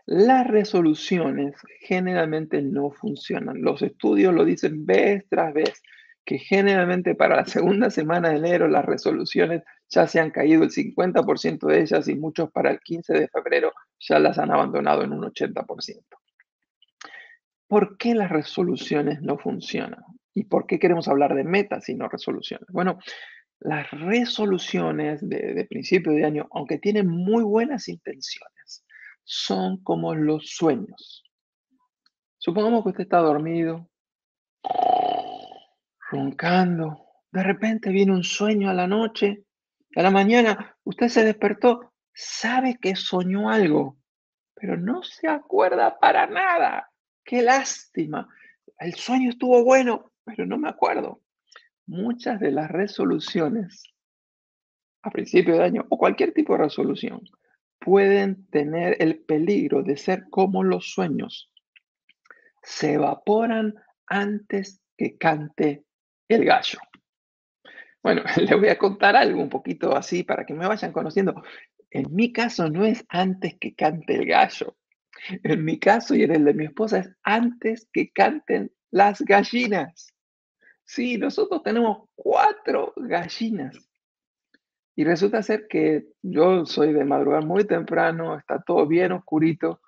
Las 0.06 0.46
resoluciones 0.46 1.56
generalmente 1.80 2.62
no 2.62 2.92
funcionan. 2.92 3.62
Los 3.62 3.82
estudios 3.82 4.34
lo 4.34 4.44
dicen 4.44 4.86
vez 4.86 5.24
tras 5.30 5.54
vez, 5.54 5.82
que 6.26 6.38
generalmente 6.38 7.16
para 7.16 7.38
la 7.38 7.46
segunda 7.46 7.90
semana 7.90 8.32
de 8.32 8.36
enero 8.36 8.68
las 8.68 8.84
resoluciones 8.84 9.64
ya 9.88 10.06
se 10.06 10.20
han 10.20 10.32
caído 10.32 10.64
el 10.64 10.72
50% 10.72 11.66
de 11.66 11.80
ellas 11.80 12.10
y 12.10 12.16
muchos 12.16 12.52
para 12.52 12.72
el 12.72 12.82
15 12.82 13.14
de 13.14 13.30
febrero 13.30 13.72
ya 14.02 14.20
las 14.20 14.38
han 14.38 14.52
abandonado 14.52 15.04
en 15.04 15.14
un 15.14 15.22
80%. 15.22 16.04
¿Por 17.70 17.98
qué 17.98 18.14
las 18.14 18.30
resoluciones 18.30 19.22
no 19.22 19.38
funcionan? 19.38 20.04
¿Y 20.34 20.46
por 20.46 20.66
qué 20.66 20.80
queremos 20.80 21.08
hablar 21.08 21.36
de 21.36 21.44
metas 21.44 21.90
y 21.90 21.96
no 21.96 22.08
resoluciones? 22.10 22.68
Bueno, 22.70 23.00
las 23.60 23.90
resoluciones 23.92 25.28
de, 25.28 25.66
principio 25.70 26.12
de 26.12 26.26
año, 26.26 26.48
aunque 26.52 26.80
tienen 26.80 27.08
muy 27.08 27.44
buenas 27.44 27.88
intenciones, 27.88 28.86
son 29.24 29.82
como 29.84 30.16
los 30.16 30.50
sueños. 30.50 31.24
Supongamos 32.38 32.84
que 32.84 32.90
usted 32.90 33.04
está 33.04 33.20
dormido, 33.20 33.90
roncando. 36.12 37.06
De 37.32 37.42
repente 37.42 37.90
viene 37.90 38.12
un 38.12 38.24
sueño 38.24 38.70
a 38.70 38.74
la 38.74 38.88
noche, 38.88 39.46
a 39.96 40.02
la 40.02 40.12
mañana 40.12 40.76
usted 40.84 41.08
se 41.08 41.24
despertó, 41.24 41.94
sabe 42.14 42.78
que 42.82 42.96
soñó 42.96 43.50
algo, 43.50 43.98
pero 44.54 44.76
no 44.76 45.04
se 45.04 45.28
acuerda 45.28 46.00
para 46.00 46.28
nada. 46.28 46.92
Qué 47.24 47.42
lástima. 47.42 48.28
El 48.78 48.96
sueño 48.96 49.30
estuvo 49.30 49.64
bueno, 49.64 50.12
pero 50.26 50.46
no 50.46 50.58
me 50.58 50.70
acuerdo. 50.70 51.22
Muchas 51.86 52.40
de 52.40 52.52
las 52.52 52.72
resoluciones 52.72 53.84
a 55.02 55.12
principio 55.12 55.58
de 55.58 55.64
año 55.64 55.86
o 55.90 55.98
cualquier 55.98 56.34
tipo 56.34 56.54
de 56.54 56.64
resolución 56.64 57.22
pueden 57.80 58.48
tener 58.48 58.96
el 59.00 59.20
peligro 59.20 59.84
de 59.84 59.98
ser 59.98 60.24
como 60.30 60.64
los 60.64 60.92
sueños. 60.92 61.52
Se 62.62 62.94
evaporan 62.94 63.76
antes 64.08 64.82
que 64.98 65.18
cante 65.18 65.84
el 66.30 66.46
gallo. 66.46 66.80
Bueno, 68.02 68.24
le 68.38 68.56
voy 68.56 68.70
a 68.70 68.78
contar 68.78 69.16
algo 69.16 69.42
un 69.42 69.50
poquito 69.50 69.96
así 69.96 70.24
para 70.24 70.46
que 70.46 70.54
me 70.54 70.68
vayan 70.68 70.94
conociendo. 70.94 71.44
En 71.92 72.14
mi 72.14 72.32
caso 72.32 72.70
no 72.70 72.86
es 72.86 73.06
antes 73.10 73.56
que 73.60 73.76
cante 73.76 74.16
el 74.16 74.26
gallo. 74.26 74.78
En 75.44 75.64
mi 75.64 75.80
caso 75.80 76.16
y 76.16 76.24
en 76.24 76.32
el 76.32 76.46
de 76.46 76.54
mi 76.54 76.66
esposa 76.66 77.00
es 77.00 77.16
antes 77.24 77.88
que 77.92 78.12
canten 78.12 78.72
las 78.94 79.22
gallinas. 79.22 80.14
Sí, 80.84 81.18
nosotros 81.18 81.64
tenemos 81.64 82.10
cuatro 82.14 82.94
gallinas. 82.96 83.76
Y 84.96 85.04
resulta 85.04 85.42
ser 85.42 85.68
que 85.68 86.06
yo 86.22 86.68
soy 86.68 86.94
de 86.94 87.04
madrugar 87.04 87.44
muy 87.44 87.66
temprano, 87.66 88.38
está 88.38 88.62
todo 88.62 88.86
bien 88.86 89.12
oscurito, 89.12 89.82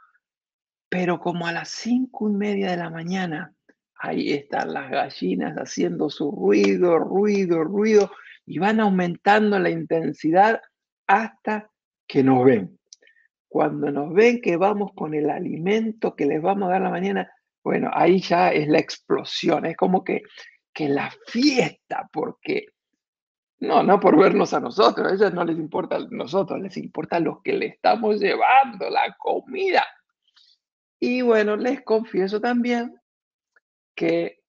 pero 0.90 1.20
como 1.20 1.46
a 1.46 1.52
las 1.52 1.70
cinco 1.70 2.28
y 2.28 2.34
media 2.34 2.72
de 2.72 2.78
la 2.78 2.90
mañana, 2.90 3.54
ahí 3.96 4.34
están 4.34 4.74
las 4.74 4.90
gallinas 4.90 5.56
haciendo 5.56 6.10
su 6.10 6.32
ruido, 6.32 6.98
ruido, 6.98 7.64
ruido, 7.64 8.12
y 8.48 8.58
van 8.58 8.80
aumentando 8.80 9.60
la 9.60 9.70
intensidad 9.70 10.62
hasta 11.06 11.70
que 12.08 12.24
nos 12.24 12.44
ven. 12.44 12.80
Cuando 13.48 13.92
nos 13.92 14.12
ven 14.16 14.42
que 14.42 14.58
vamos 14.58 14.94
con 14.96 15.14
el 15.14 15.30
alimento 15.30 16.16
que 16.16 16.26
les 16.26 16.42
vamos 16.42 16.70
a 16.70 16.72
dar 16.72 16.82
la 16.82 16.90
mañana, 16.90 17.32
bueno, 17.66 17.92
ahí 17.94 18.22
ya 18.22 18.54
es 18.54 18.70
la 18.70 18.80
explosión, 18.80 19.66
es 19.66 19.76
como 19.76 20.04
que 20.04 20.22
que 20.76 20.90
la 20.90 21.10
fiesta, 21.28 22.08
porque 22.12 22.68
no, 23.60 23.82
no 23.82 23.98
por 24.00 24.20
vernos 24.20 24.54
a 24.54 24.60
nosotros, 24.60 25.10
a 25.10 25.16
ellos 25.16 25.34
no 25.34 25.46
les 25.46 25.58
importa 25.58 25.96
a 25.96 26.08
nosotros, 26.12 26.60
les 26.60 26.76
importa 26.76 27.20
lo 27.22 27.42
que 27.42 27.54
le 27.54 27.68
estamos 27.68 28.20
llevando, 28.20 28.90
la 28.90 29.16
comida. 29.18 29.86
Y 31.00 31.22
bueno, 31.22 31.56
les 31.56 31.82
confieso 31.82 32.42
también 32.42 33.00
que 33.96 34.42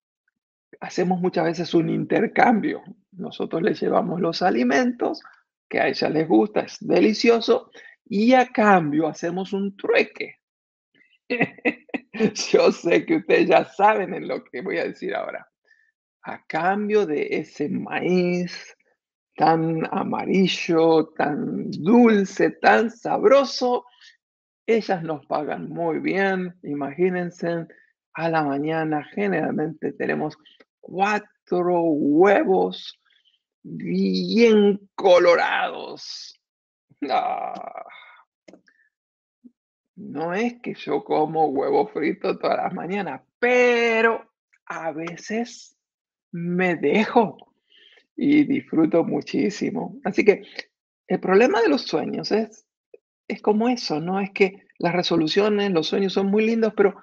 hacemos 0.80 1.20
muchas 1.20 1.44
veces 1.44 1.72
un 1.74 1.90
intercambio. 1.90 2.82
Nosotros 3.12 3.62
les 3.62 3.80
llevamos 3.80 4.20
los 4.20 4.42
alimentos 4.42 5.22
que 5.68 5.78
a 5.78 5.86
ellas 5.86 6.10
les 6.10 6.26
gusta, 6.26 6.62
es 6.62 6.78
delicioso, 6.80 7.70
y 8.04 8.32
a 8.34 8.48
cambio 8.48 9.06
hacemos 9.06 9.52
un 9.52 9.76
trueque. 9.76 10.34
Yo 12.52 12.72
sé 12.72 13.04
que 13.04 13.16
ustedes 13.16 13.48
ya 13.48 13.64
saben 13.64 14.14
en 14.14 14.28
lo 14.28 14.42
que 14.44 14.62
voy 14.62 14.78
a 14.78 14.84
decir 14.84 15.14
ahora 15.14 15.46
a 16.26 16.44
cambio 16.46 17.06
de 17.06 17.28
ese 17.30 17.68
maíz 17.68 18.76
tan 19.36 19.86
amarillo, 19.92 21.08
tan 21.16 21.70
dulce, 21.70 22.50
tan 22.50 22.90
sabroso, 22.90 23.84
ellas 24.66 25.02
nos 25.02 25.24
pagan 25.26 25.68
muy 25.68 26.00
bien. 26.00 26.58
Imagínense, 26.64 27.66
a 28.14 28.28
la 28.28 28.42
mañana 28.42 29.04
generalmente 29.14 29.92
tenemos 29.92 30.36
cuatro 30.80 31.80
huevos 31.82 32.98
bien 33.62 34.80
colorados. 34.96 36.40
Ah. 37.08 37.84
No 39.96 40.34
es 40.34 40.60
que 40.60 40.74
yo 40.74 41.02
como 41.04 41.46
huevo 41.46 41.88
frito 41.88 42.38
todas 42.38 42.58
las 42.58 42.74
mañanas, 42.74 43.22
pero 43.38 44.30
a 44.66 44.92
veces 44.92 45.76
me 46.32 46.76
dejo 46.76 47.54
y 48.14 48.44
disfruto 48.44 49.04
muchísimo. 49.04 49.98
Así 50.04 50.24
que 50.24 50.42
el 51.06 51.20
problema 51.20 51.62
de 51.62 51.68
los 51.68 51.82
sueños 51.82 52.30
es, 52.30 52.66
es 53.26 53.40
como 53.40 53.68
eso, 53.68 54.00
¿no? 54.00 54.20
Es 54.20 54.30
que 54.32 54.66
las 54.78 54.94
resoluciones, 54.94 55.72
los 55.72 55.86
sueños 55.86 56.12
son 56.12 56.26
muy 56.26 56.44
lindos, 56.44 56.74
pero 56.76 56.94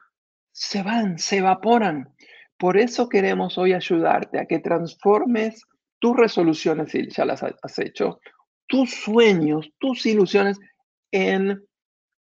se 0.51 0.83
van, 0.83 1.17
se 1.17 1.37
evaporan. 1.37 2.13
Por 2.57 2.77
eso 2.77 3.09
queremos 3.09 3.57
hoy 3.57 3.73
ayudarte 3.73 4.39
a 4.39 4.45
que 4.45 4.59
transformes 4.59 5.63
tus 5.99 6.15
resoluciones, 6.15 6.91
si 6.91 7.09
ya 7.09 7.25
las 7.25 7.41
has 7.43 7.79
hecho, 7.79 8.19
tus 8.67 8.93
sueños, 8.93 9.69
tus 9.79 10.05
ilusiones 10.05 10.59
en 11.11 11.63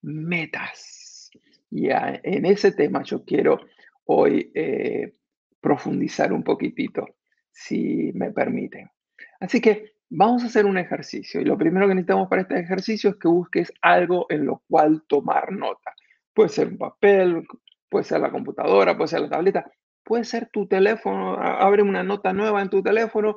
metas. 0.02 1.30
Y 1.71 1.88
en 1.90 2.47
ese 2.47 2.73
tema 2.73 3.02
yo 3.02 3.25
quiero 3.25 3.61
hoy 4.04 4.50
eh, 4.54 5.14
profundizar 5.61 6.33
un 6.33 6.42
poquitito, 6.42 7.07
si 7.52 8.11
me 8.14 8.33
permiten. 8.33 8.90
Así 9.38 9.61
que 9.61 9.95
vamos 10.09 10.42
a 10.42 10.47
hacer 10.47 10.66
un 10.66 10.78
ejercicio 10.78 11.40
y 11.40 11.45
lo 11.45 11.57
primero 11.57 11.87
que 11.87 11.95
necesitamos 11.95 12.28
para 12.28 12.42
este 12.42 12.59
ejercicio 12.59 13.11
es 13.11 13.16
que 13.16 13.28
busques 13.28 13.73
algo 13.80 14.26
en 14.28 14.47
lo 14.47 14.62
cual 14.69 15.04
tomar 15.07 15.52
nota. 15.52 15.95
Puede 16.35 16.49
ser 16.49 16.69
un 16.69 16.78
papel, 16.78 17.47
puede 17.88 18.04
ser 18.04 18.21
la 18.21 18.30
computadora, 18.30 18.97
puede 18.97 19.09
ser 19.09 19.21
la 19.21 19.30
tableta, 19.30 19.71
puede 20.02 20.25
ser 20.25 20.49
tu 20.50 20.66
teléfono, 20.66 21.35
abre 21.35 21.83
una 21.83 22.02
nota 22.02 22.33
nueva 22.33 22.62
en 22.62 22.69
tu 22.69 22.83
teléfono. 22.83 23.37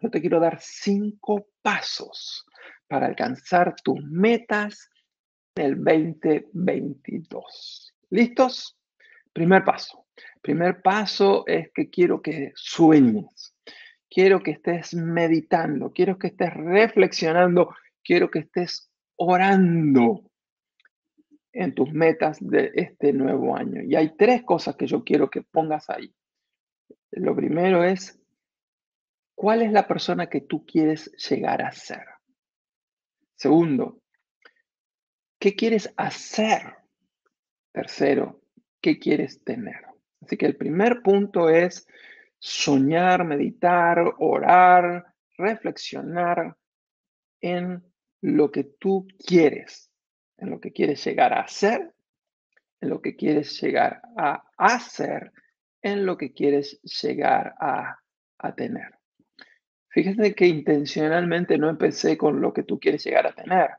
Yo 0.00 0.10
te 0.10 0.20
quiero 0.20 0.40
dar 0.40 0.58
cinco 0.60 1.48
pasos 1.60 2.46
para 2.86 3.06
alcanzar 3.06 3.74
tus 3.82 4.02
metas 4.02 4.88
el 5.60 5.82
2022. 5.82 7.94
¿Listos? 8.10 8.78
Primer 9.32 9.64
paso. 9.64 10.06
Primer 10.42 10.82
paso 10.82 11.44
es 11.46 11.70
que 11.72 11.90
quiero 11.90 12.22
que 12.22 12.52
sueñes. 12.54 13.54
Quiero 14.10 14.42
que 14.42 14.52
estés 14.52 14.94
meditando, 14.94 15.92
quiero 15.92 16.18
que 16.18 16.28
estés 16.28 16.54
reflexionando, 16.54 17.74
quiero 18.02 18.30
que 18.30 18.38
estés 18.40 18.90
orando 19.16 20.30
en 21.52 21.74
tus 21.74 21.92
metas 21.92 22.38
de 22.40 22.70
este 22.74 23.12
nuevo 23.12 23.56
año. 23.56 23.82
Y 23.82 23.96
hay 23.96 24.16
tres 24.16 24.44
cosas 24.44 24.76
que 24.76 24.86
yo 24.86 25.04
quiero 25.04 25.28
que 25.28 25.42
pongas 25.42 25.90
ahí. 25.90 26.14
Lo 27.10 27.34
primero 27.34 27.84
es, 27.84 28.20
¿cuál 29.34 29.62
es 29.62 29.72
la 29.72 29.86
persona 29.86 30.28
que 30.28 30.42
tú 30.42 30.64
quieres 30.64 31.10
llegar 31.28 31.62
a 31.62 31.72
ser? 31.72 32.04
Segundo, 33.34 34.00
¿qué 35.38 35.54
quieres 35.54 35.92
hacer? 35.96 36.74
Tercero, 37.72 38.40
¿qué 38.80 38.98
quieres 38.98 39.42
tener? 39.44 39.86
Así 40.20 40.36
que 40.36 40.46
el 40.46 40.56
primer 40.56 41.02
punto 41.02 41.48
es 41.48 41.86
soñar, 42.38 43.24
meditar, 43.24 43.98
orar, 44.18 45.14
reflexionar 45.36 46.56
en 47.40 47.82
lo 48.20 48.50
que 48.50 48.64
tú 48.64 49.06
quieres, 49.26 49.90
en 50.38 50.50
lo 50.50 50.60
que 50.60 50.72
quieres 50.72 51.04
llegar 51.04 51.32
a 51.32 51.42
hacer, 51.42 51.92
en 52.80 52.88
lo 52.90 53.00
que 53.00 53.16
quieres 53.16 53.60
llegar 53.60 54.02
a 54.16 54.44
hacer, 54.56 55.32
en 55.82 56.04
lo 56.04 56.16
que 56.16 56.32
quieres 56.32 56.80
llegar 56.82 57.54
a, 57.60 57.98
tener. 58.56 58.94
Fíjense 59.88 60.34
que 60.34 60.46
intencionalmente 60.46 61.58
no 61.58 61.68
empecé 61.68 62.16
con 62.16 62.40
lo 62.40 62.52
que 62.52 62.62
tú 62.62 62.78
quieres 62.78 63.04
llegar 63.04 63.26
a 63.26 63.34
tener, 63.34 63.70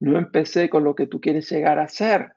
no 0.00 0.18
empecé 0.18 0.68
con 0.68 0.84
lo 0.84 0.94
que 0.94 1.06
tú 1.06 1.20
quieres 1.20 1.50
llegar 1.50 1.78
a 1.78 1.84
hacer, 1.84 2.32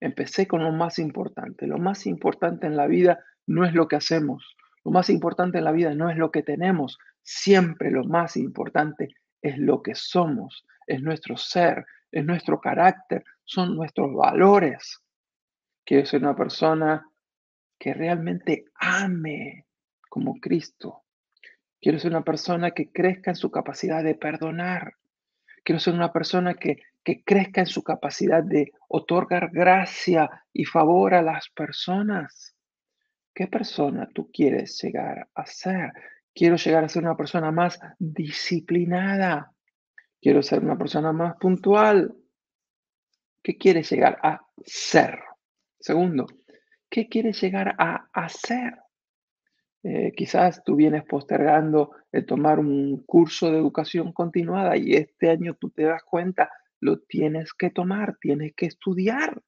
empecé 0.00 0.46
con 0.46 0.62
lo 0.62 0.72
más 0.72 0.98
importante. 0.98 1.66
Lo 1.66 1.78
más 1.78 2.06
importante 2.06 2.66
en 2.66 2.76
la 2.76 2.86
vida 2.86 3.20
no 3.46 3.64
es 3.64 3.74
lo 3.74 3.88
que 3.88 3.96
hacemos, 3.96 4.56
lo 4.84 4.92
más 4.92 5.10
importante 5.10 5.58
en 5.58 5.64
la 5.64 5.72
vida 5.72 5.94
no 5.94 6.10
es 6.10 6.16
lo 6.16 6.30
que 6.30 6.42
tenemos, 6.42 6.98
siempre 7.22 7.90
lo 7.90 8.04
más 8.04 8.36
importante 8.36 9.08
es 9.42 9.58
lo 9.58 9.82
que 9.82 9.94
somos, 9.94 10.64
es 10.86 11.02
nuestro 11.02 11.36
ser, 11.36 11.84
es 12.12 12.24
nuestro 12.24 12.60
carácter, 12.60 13.24
son 13.44 13.76
nuestros 13.76 14.14
valores. 14.14 15.00
Quiero 15.84 16.06
ser 16.06 16.22
una 16.22 16.36
persona 16.36 17.08
que 17.78 17.94
realmente 17.94 18.66
ame 18.74 19.66
como 20.08 20.40
Cristo. 20.40 21.02
Quiero 21.80 21.98
ser 21.98 22.10
una 22.10 22.24
persona 22.24 22.70
que 22.70 22.90
crezca 22.90 23.32
en 23.32 23.36
su 23.36 23.50
capacidad 23.50 24.02
de 24.02 24.14
perdonar. 24.14 24.94
Quiero 25.66 25.80
ser 25.80 25.94
una 25.94 26.12
persona 26.12 26.54
que, 26.54 26.76
que 27.02 27.24
crezca 27.24 27.60
en 27.60 27.66
su 27.66 27.82
capacidad 27.82 28.40
de 28.40 28.70
otorgar 28.86 29.50
gracia 29.50 30.30
y 30.52 30.64
favor 30.64 31.12
a 31.12 31.22
las 31.22 31.48
personas. 31.48 32.54
¿Qué 33.34 33.48
persona 33.48 34.08
tú 34.14 34.30
quieres 34.32 34.80
llegar 34.80 35.28
a 35.34 35.44
ser? 35.44 35.92
Quiero 36.32 36.54
llegar 36.54 36.84
a 36.84 36.88
ser 36.88 37.02
una 37.02 37.16
persona 37.16 37.50
más 37.50 37.80
disciplinada. 37.98 39.52
Quiero 40.22 40.40
ser 40.40 40.60
una 40.60 40.78
persona 40.78 41.10
más 41.10 41.34
puntual. 41.36 42.14
¿Qué 43.42 43.58
quieres 43.58 43.90
llegar 43.90 44.20
a 44.22 44.40
ser? 44.64 45.18
Segundo, 45.80 46.26
¿qué 46.88 47.08
quieres 47.08 47.42
llegar 47.42 47.74
a 47.76 48.08
hacer? 48.12 48.85
Eh, 49.88 50.12
quizás 50.16 50.64
tú 50.64 50.74
vienes 50.74 51.04
postergando 51.04 51.92
el 52.10 52.26
tomar 52.26 52.58
un 52.58 53.04
curso 53.06 53.52
de 53.52 53.58
educación 53.58 54.12
continuada 54.12 54.76
y 54.76 54.94
este 54.94 55.30
año 55.30 55.54
tú 55.54 55.70
te 55.70 55.84
das 55.84 56.02
cuenta, 56.02 56.50
lo 56.80 56.98
tienes 56.98 57.54
que 57.54 57.70
tomar, 57.70 58.16
tienes 58.20 58.52
que 58.56 58.66
estudiar. 58.66 59.40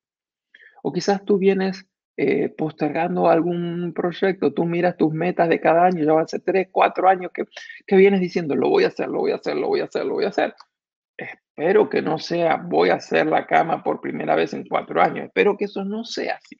O 0.84 0.92
quizás 0.92 1.24
tú 1.24 1.38
vienes 1.38 1.88
eh, 2.16 2.50
postergando 2.50 3.28
algún 3.28 3.92
proyecto, 3.92 4.54
tú 4.54 4.64
miras 4.64 4.96
tus 4.96 5.12
metas 5.12 5.48
de 5.48 5.60
cada 5.60 5.84
año, 5.86 6.04
ya 6.04 6.20
hace 6.20 6.38
tres, 6.38 6.68
cuatro 6.70 7.08
años 7.08 7.32
que, 7.34 7.42
que 7.84 7.96
vienes 7.96 8.20
diciendo, 8.20 8.54
lo 8.54 8.68
voy 8.68 8.84
a 8.84 8.88
hacer, 8.88 9.08
lo 9.08 9.18
voy 9.18 9.32
a 9.32 9.36
hacer, 9.36 9.56
lo 9.56 9.66
voy 9.66 9.80
a 9.80 9.86
hacer, 9.86 10.06
lo 10.06 10.14
voy 10.14 10.24
a 10.24 10.28
hacer. 10.28 10.54
Espero 11.16 11.90
que 11.90 12.00
no 12.00 12.16
sea, 12.20 12.58
voy 12.58 12.90
a 12.90 12.94
hacer 12.94 13.26
la 13.26 13.44
cama 13.44 13.82
por 13.82 14.00
primera 14.00 14.36
vez 14.36 14.54
en 14.54 14.68
cuatro 14.68 15.02
años. 15.02 15.26
Espero 15.26 15.56
que 15.56 15.64
eso 15.64 15.84
no 15.84 16.04
sea 16.04 16.36
así. 16.36 16.56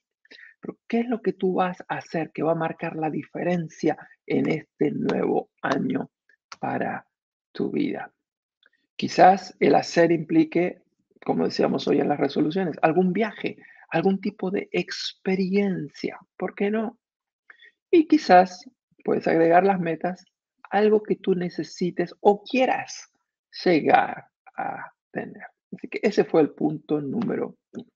¿Qué 0.87 1.01
es 1.01 1.09
lo 1.09 1.21
que 1.23 1.33
tú 1.33 1.55
vas 1.55 1.81
a 1.89 1.97
hacer 1.97 2.31
que 2.33 2.43
va 2.43 2.53
a 2.53 2.57
marcar 2.57 2.97
la 2.97 3.11
diferencia 3.11 3.97
en 4.27 4.49
este 4.51 4.91
nuevo 4.91 5.51
año 5.63 6.11
para 6.59 7.07
tu 7.53 7.71
vida? 7.71 8.13
Quizás 8.97 9.57
el 9.61 9.75
hacer 9.75 10.11
implique, 10.11 10.83
como 11.25 11.45
decíamos 11.45 11.87
hoy 11.87 12.01
en 12.01 12.09
las 12.09 12.19
resoluciones, 12.19 12.77
algún 12.83 13.13
viaje, 13.13 13.59
algún 13.91 14.21
tipo 14.21 14.51
de 14.51 14.69
experiencia, 14.73 16.19
¿por 16.37 16.55
qué 16.55 16.71
no? 16.71 16.99
Y 17.91 18.07
quizás 18.07 18.69
puedes 19.05 19.27
agregar 19.27 19.65
las 19.65 19.81
metas, 19.81 20.25
algo 20.71 21.03
que 21.03 21.17
tú 21.17 21.35
necesites 21.35 22.15
o 22.21 22.43
quieras 22.43 23.11
llegar 23.65 24.27
a 24.57 24.93
tener. 25.11 25.47
Así 25.73 25.89
que 25.89 26.01
ese 26.03 26.25
fue 26.25 26.43
el 26.43 26.51
punto 26.51 27.01
número 27.01 27.57
uno. 27.73 27.87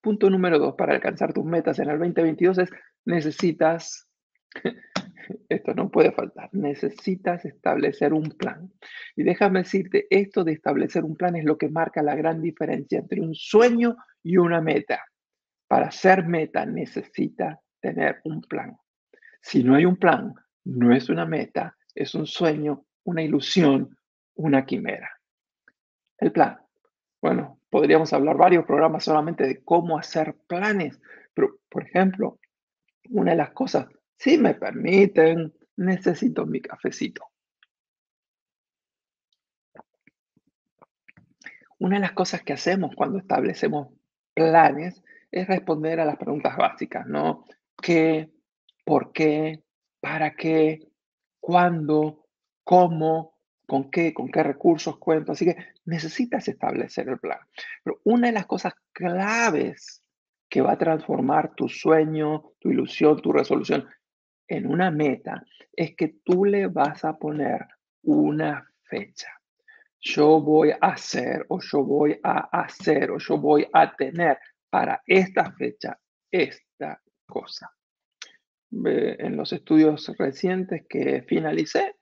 Punto 0.00 0.30
número 0.30 0.58
dos, 0.58 0.74
para 0.76 0.94
alcanzar 0.94 1.32
tus 1.32 1.44
metas 1.44 1.78
en 1.78 1.90
el 1.90 1.98
2022 1.98 2.58
es 2.58 2.70
necesitas, 3.04 4.08
esto 5.48 5.74
no 5.74 5.90
puede 5.90 6.12
faltar, 6.12 6.48
necesitas 6.52 7.44
establecer 7.44 8.14
un 8.14 8.30
plan. 8.30 8.72
Y 9.14 9.24
déjame 9.24 9.60
decirte, 9.60 10.06
esto 10.08 10.42
de 10.42 10.52
establecer 10.52 11.04
un 11.04 11.16
plan 11.16 11.36
es 11.36 11.44
lo 11.44 11.58
que 11.58 11.68
marca 11.68 12.02
la 12.02 12.14
gran 12.14 12.40
diferencia 12.40 12.98
entre 12.98 13.20
un 13.20 13.34
sueño 13.34 13.96
y 14.22 14.38
una 14.38 14.60
meta. 14.60 15.04
Para 15.68 15.90
ser 15.90 16.26
meta 16.26 16.64
necesita 16.64 17.60
tener 17.80 18.20
un 18.24 18.40
plan. 18.40 18.76
Si 19.42 19.62
no 19.62 19.74
hay 19.74 19.84
un 19.84 19.96
plan, 19.96 20.34
no 20.64 20.94
es 20.94 21.08
una 21.08 21.26
meta, 21.26 21.76
es 21.94 22.14
un 22.14 22.26
sueño, 22.26 22.86
una 23.04 23.22
ilusión, 23.22 23.96
una 24.34 24.64
quimera. 24.64 25.10
El 26.18 26.32
plan. 26.32 26.58
Bueno, 27.20 27.59
podríamos 27.70 28.12
hablar 28.12 28.36
varios 28.36 28.66
programas 28.66 29.04
solamente 29.04 29.46
de 29.46 29.62
cómo 29.62 29.98
hacer 29.98 30.36
planes, 30.46 31.00
pero 31.32 31.58
por 31.68 31.84
ejemplo, 31.84 32.38
una 33.08 33.30
de 33.30 33.38
las 33.38 33.50
cosas, 33.50 33.86
si 34.18 34.36
me 34.36 34.54
permiten, 34.54 35.54
necesito 35.76 36.44
mi 36.46 36.60
cafecito. 36.60 37.24
Una 41.78 41.96
de 41.96 42.02
las 42.02 42.12
cosas 42.12 42.42
que 42.42 42.52
hacemos 42.52 42.94
cuando 42.94 43.18
establecemos 43.18 43.88
planes 44.34 45.02
es 45.30 45.46
responder 45.46 46.00
a 46.00 46.04
las 46.04 46.16
preguntas 46.16 46.56
básicas, 46.56 47.06
¿no? 47.06 47.46
¿Qué? 47.80 48.30
¿Por 48.84 49.12
qué? 49.12 49.62
¿Para 50.00 50.34
qué? 50.34 50.80
¿Cuándo? 51.40 52.26
¿Cómo? 52.64 53.39
¿Con 53.70 53.88
qué? 53.88 54.12
¿Con 54.12 54.28
qué 54.32 54.42
recursos 54.42 54.98
cuento? 54.98 55.30
Así 55.30 55.44
que 55.44 55.56
necesitas 55.84 56.48
establecer 56.48 57.08
el 57.08 57.20
plan. 57.20 57.38
Pero 57.84 58.00
una 58.02 58.26
de 58.26 58.32
las 58.32 58.46
cosas 58.46 58.74
claves 58.90 60.02
que 60.48 60.60
va 60.60 60.72
a 60.72 60.76
transformar 60.76 61.54
tu 61.54 61.68
sueño, 61.68 62.50
tu 62.58 62.70
ilusión, 62.70 63.22
tu 63.22 63.30
resolución 63.30 63.88
en 64.48 64.66
una 64.66 64.90
meta 64.90 65.44
es 65.72 65.94
que 65.94 66.16
tú 66.24 66.44
le 66.44 66.66
vas 66.66 67.04
a 67.04 67.16
poner 67.16 67.64
una 68.02 68.68
fecha. 68.82 69.28
Yo 70.00 70.40
voy 70.40 70.72
a 70.72 70.78
hacer 70.80 71.46
o 71.48 71.60
yo 71.60 71.84
voy 71.84 72.18
a 72.24 72.48
hacer 72.62 73.12
o 73.12 73.18
yo 73.18 73.38
voy 73.38 73.68
a 73.72 73.94
tener 73.94 74.36
para 74.68 75.00
esta 75.06 75.52
fecha 75.52 75.96
esta 76.28 77.00
cosa. 77.24 77.72
En 78.72 79.36
los 79.36 79.52
estudios 79.52 80.12
recientes 80.18 80.86
que 80.88 81.22
finalicé, 81.22 81.99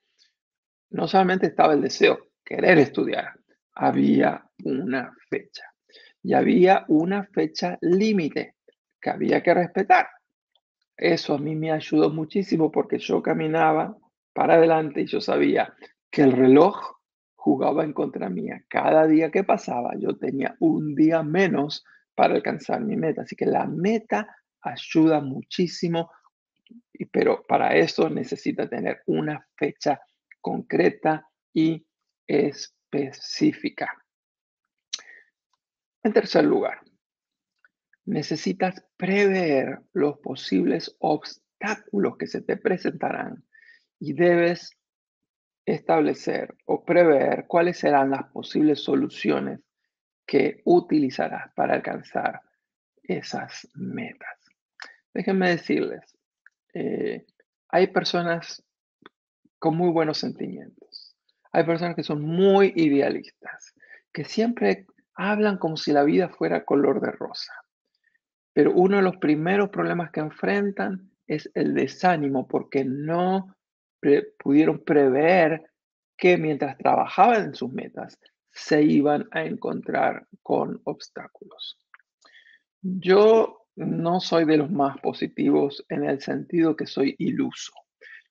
no 0.91 1.07
solamente 1.07 1.47
estaba 1.47 1.73
el 1.73 1.81
deseo, 1.81 2.27
querer 2.43 2.79
estudiar, 2.79 3.33
había 3.73 4.43
una 4.63 5.13
fecha. 5.29 5.63
y 6.21 6.33
había 6.33 6.83
una 6.89 7.23
fecha 7.23 7.77
límite 7.79 8.55
que 8.99 9.09
había 9.09 9.41
que 9.41 9.53
respetar. 9.53 10.07
Eso 10.97 11.35
a 11.35 11.37
mí 11.37 11.55
me 11.55 11.71
ayudó 11.71 12.09
muchísimo 12.09 12.69
porque 12.69 12.99
yo 12.99 13.23
caminaba 13.23 13.95
para 14.33 14.55
adelante 14.55 15.01
y 15.01 15.05
yo 15.05 15.21
sabía 15.21 15.73
que 16.11 16.23
el 16.23 16.33
reloj 16.33 16.99
jugaba 17.35 17.85
en 17.85 17.93
contra 17.93 18.29
mía. 18.29 18.65
Cada 18.67 19.07
día 19.07 19.31
que 19.31 19.45
pasaba 19.45 19.93
yo 19.97 20.17
tenía 20.17 20.57
un 20.59 20.93
día 20.93 21.23
menos 21.23 21.85
para 22.15 22.35
alcanzar 22.35 22.81
mi 22.81 22.97
meta. 22.97 23.21
Así 23.21 23.37
que 23.37 23.45
la 23.45 23.65
meta 23.65 24.27
ayuda 24.61 25.21
muchísimo, 25.21 26.11
pero 27.13 27.45
para 27.47 27.75
eso 27.75 28.09
necesita 28.09 28.67
tener 28.67 29.03
una 29.05 29.47
fecha 29.55 30.01
concreta 30.41 31.29
y 31.53 31.85
específica. 32.27 33.91
En 36.03 36.13
tercer 36.13 36.45
lugar, 36.45 36.81
necesitas 38.05 38.83
prever 38.97 39.81
los 39.93 40.19
posibles 40.19 40.95
obstáculos 40.99 42.17
que 42.17 42.27
se 42.27 42.41
te 42.41 42.57
presentarán 42.57 43.45
y 43.99 44.13
debes 44.13 44.75
establecer 45.65 46.55
o 46.65 46.83
prever 46.83 47.45
cuáles 47.47 47.77
serán 47.77 48.11
las 48.11 48.23
posibles 48.31 48.81
soluciones 48.81 49.59
que 50.25 50.61
utilizarás 50.65 51.51
para 51.53 51.75
alcanzar 51.75 52.41
esas 53.03 53.67
metas. 53.73 54.39
Déjenme 55.13 55.49
decirles, 55.49 56.17
eh, 56.73 57.25
hay 57.67 57.87
personas 57.87 58.63
con 59.59 59.77
muy 59.77 59.89
buenos 59.89 60.17
sentimientos, 60.17 61.15
hay 61.51 61.63
personas 61.63 61.95
que 61.95 62.03
son 62.03 62.21
muy 62.21 62.73
idealistas, 62.75 63.73
que 64.13 64.23
siempre 64.23 64.87
hablan 65.15 65.57
como 65.57 65.77
si 65.77 65.91
la 65.91 66.03
vida 66.03 66.29
fuera 66.29 66.65
color 66.65 67.01
de 67.01 67.11
rosa. 67.11 67.53
Pero 68.53 68.71
uno 68.73 68.97
de 68.97 69.03
los 69.03 69.17
primeros 69.17 69.69
problemas 69.69 70.11
que 70.11 70.21
enfrentan 70.21 71.11
es 71.27 71.49
el 71.53 71.73
desánimo 71.73 72.47
porque 72.47 72.83
no 72.83 73.55
pudieron 74.41 74.83
prever 74.83 75.69
que 76.17 76.37
mientras 76.37 76.77
trabajaban 76.77 77.45
en 77.45 77.55
sus 77.55 77.71
metas 77.71 78.19
se 78.51 78.81
iban 78.81 79.27
a 79.31 79.43
encontrar 79.43 80.27
con 80.41 80.81
obstáculos. 80.85 81.77
Yo 82.81 83.67
no 83.75 84.19
soy 84.19 84.45
de 84.45 84.57
los 84.57 84.71
más 84.71 84.99
positivos 84.99 85.85
en 85.89 86.03
el 86.03 86.21
sentido 86.21 86.75
que 86.75 86.87
soy 86.87 87.15
iluso. 87.19 87.73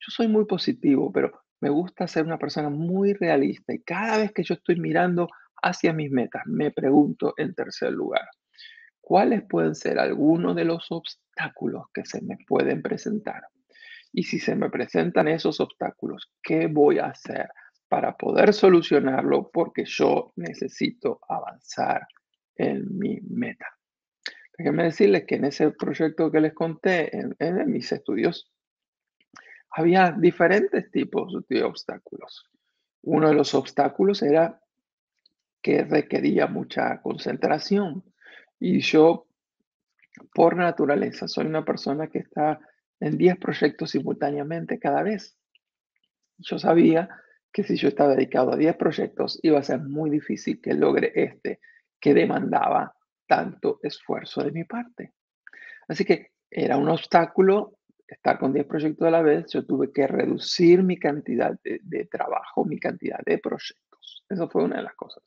Yo 0.00 0.10
soy 0.10 0.28
muy 0.28 0.44
positivo, 0.44 1.12
pero 1.12 1.32
me 1.60 1.70
gusta 1.70 2.06
ser 2.06 2.24
una 2.24 2.38
persona 2.38 2.70
muy 2.70 3.14
realista 3.14 3.72
y 3.72 3.82
cada 3.82 4.18
vez 4.18 4.32
que 4.32 4.44
yo 4.44 4.54
estoy 4.54 4.76
mirando 4.76 5.28
hacia 5.62 5.92
mis 5.92 6.10
metas, 6.10 6.42
me 6.46 6.70
pregunto 6.70 7.34
en 7.36 7.54
tercer 7.54 7.92
lugar, 7.92 8.28
¿cuáles 9.00 9.42
pueden 9.48 9.74
ser 9.74 9.98
algunos 9.98 10.54
de 10.54 10.64
los 10.64 10.86
obstáculos 10.90 11.86
que 11.92 12.04
se 12.04 12.22
me 12.22 12.38
pueden 12.46 12.80
presentar? 12.80 13.42
Y 14.12 14.22
si 14.22 14.38
se 14.38 14.54
me 14.54 14.70
presentan 14.70 15.28
esos 15.28 15.60
obstáculos, 15.60 16.30
¿qué 16.42 16.66
voy 16.68 16.98
a 16.98 17.06
hacer 17.06 17.48
para 17.88 18.16
poder 18.16 18.54
solucionarlo? 18.54 19.50
Porque 19.52 19.84
yo 19.84 20.32
necesito 20.36 21.20
avanzar 21.28 22.06
en 22.54 22.86
mi 22.98 23.18
meta. 23.28 23.66
Déjenme 24.56 24.84
decirles 24.84 25.24
que 25.26 25.36
en 25.36 25.44
ese 25.44 25.70
proyecto 25.70 26.30
que 26.30 26.40
les 26.40 26.54
conté, 26.54 27.16
en, 27.16 27.34
en 27.38 27.70
mis 27.70 27.92
estudios, 27.92 28.50
había 29.70 30.12
diferentes 30.12 30.90
tipos 30.90 31.32
de 31.48 31.62
obstáculos. 31.62 32.48
Uno 33.02 33.28
de 33.28 33.34
los 33.34 33.54
obstáculos 33.54 34.22
era 34.22 34.60
que 35.62 35.84
requería 35.84 36.46
mucha 36.46 37.00
concentración. 37.02 38.04
Y 38.58 38.80
yo, 38.80 39.26
por 40.34 40.56
naturaleza, 40.56 41.28
soy 41.28 41.46
una 41.46 41.64
persona 41.64 42.08
que 42.08 42.18
está 42.18 42.60
en 43.00 43.16
10 43.16 43.36
proyectos 43.38 43.90
simultáneamente 43.90 44.78
cada 44.78 45.02
vez. 45.02 45.36
Yo 46.38 46.58
sabía 46.58 47.08
que 47.52 47.64
si 47.64 47.76
yo 47.76 47.88
estaba 47.88 48.14
dedicado 48.14 48.52
a 48.52 48.56
10 48.56 48.76
proyectos, 48.76 49.38
iba 49.42 49.58
a 49.58 49.64
ser 49.64 49.80
muy 49.80 50.10
difícil 50.10 50.60
que 50.60 50.74
logre 50.74 51.12
este 51.14 51.60
que 52.00 52.14
demandaba 52.14 52.94
tanto 53.26 53.80
esfuerzo 53.82 54.42
de 54.42 54.52
mi 54.52 54.64
parte. 54.64 55.14
Así 55.88 56.04
que 56.04 56.32
era 56.50 56.76
un 56.76 56.88
obstáculo 56.88 57.77
estar 58.08 58.38
con 58.38 58.52
10 58.52 58.66
proyectos 58.66 59.06
a 59.06 59.10
la 59.10 59.22
vez. 59.22 59.46
Yo 59.52 59.64
tuve 59.66 59.92
que 59.92 60.06
reducir 60.06 60.82
mi 60.82 60.98
cantidad 60.98 61.58
de, 61.62 62.04
trabajo, 62.06 62.64
mi 62.64 62.78
cantidad 62.78 63.20
de 63.24 63.38
proyectos. 63.38 64.24
Eso 64.28 64.48
fue 64.48 64.64
una 64.64 64.76
de 64.76 64.82
las 64.82 64.94
cosas 64.94 65.22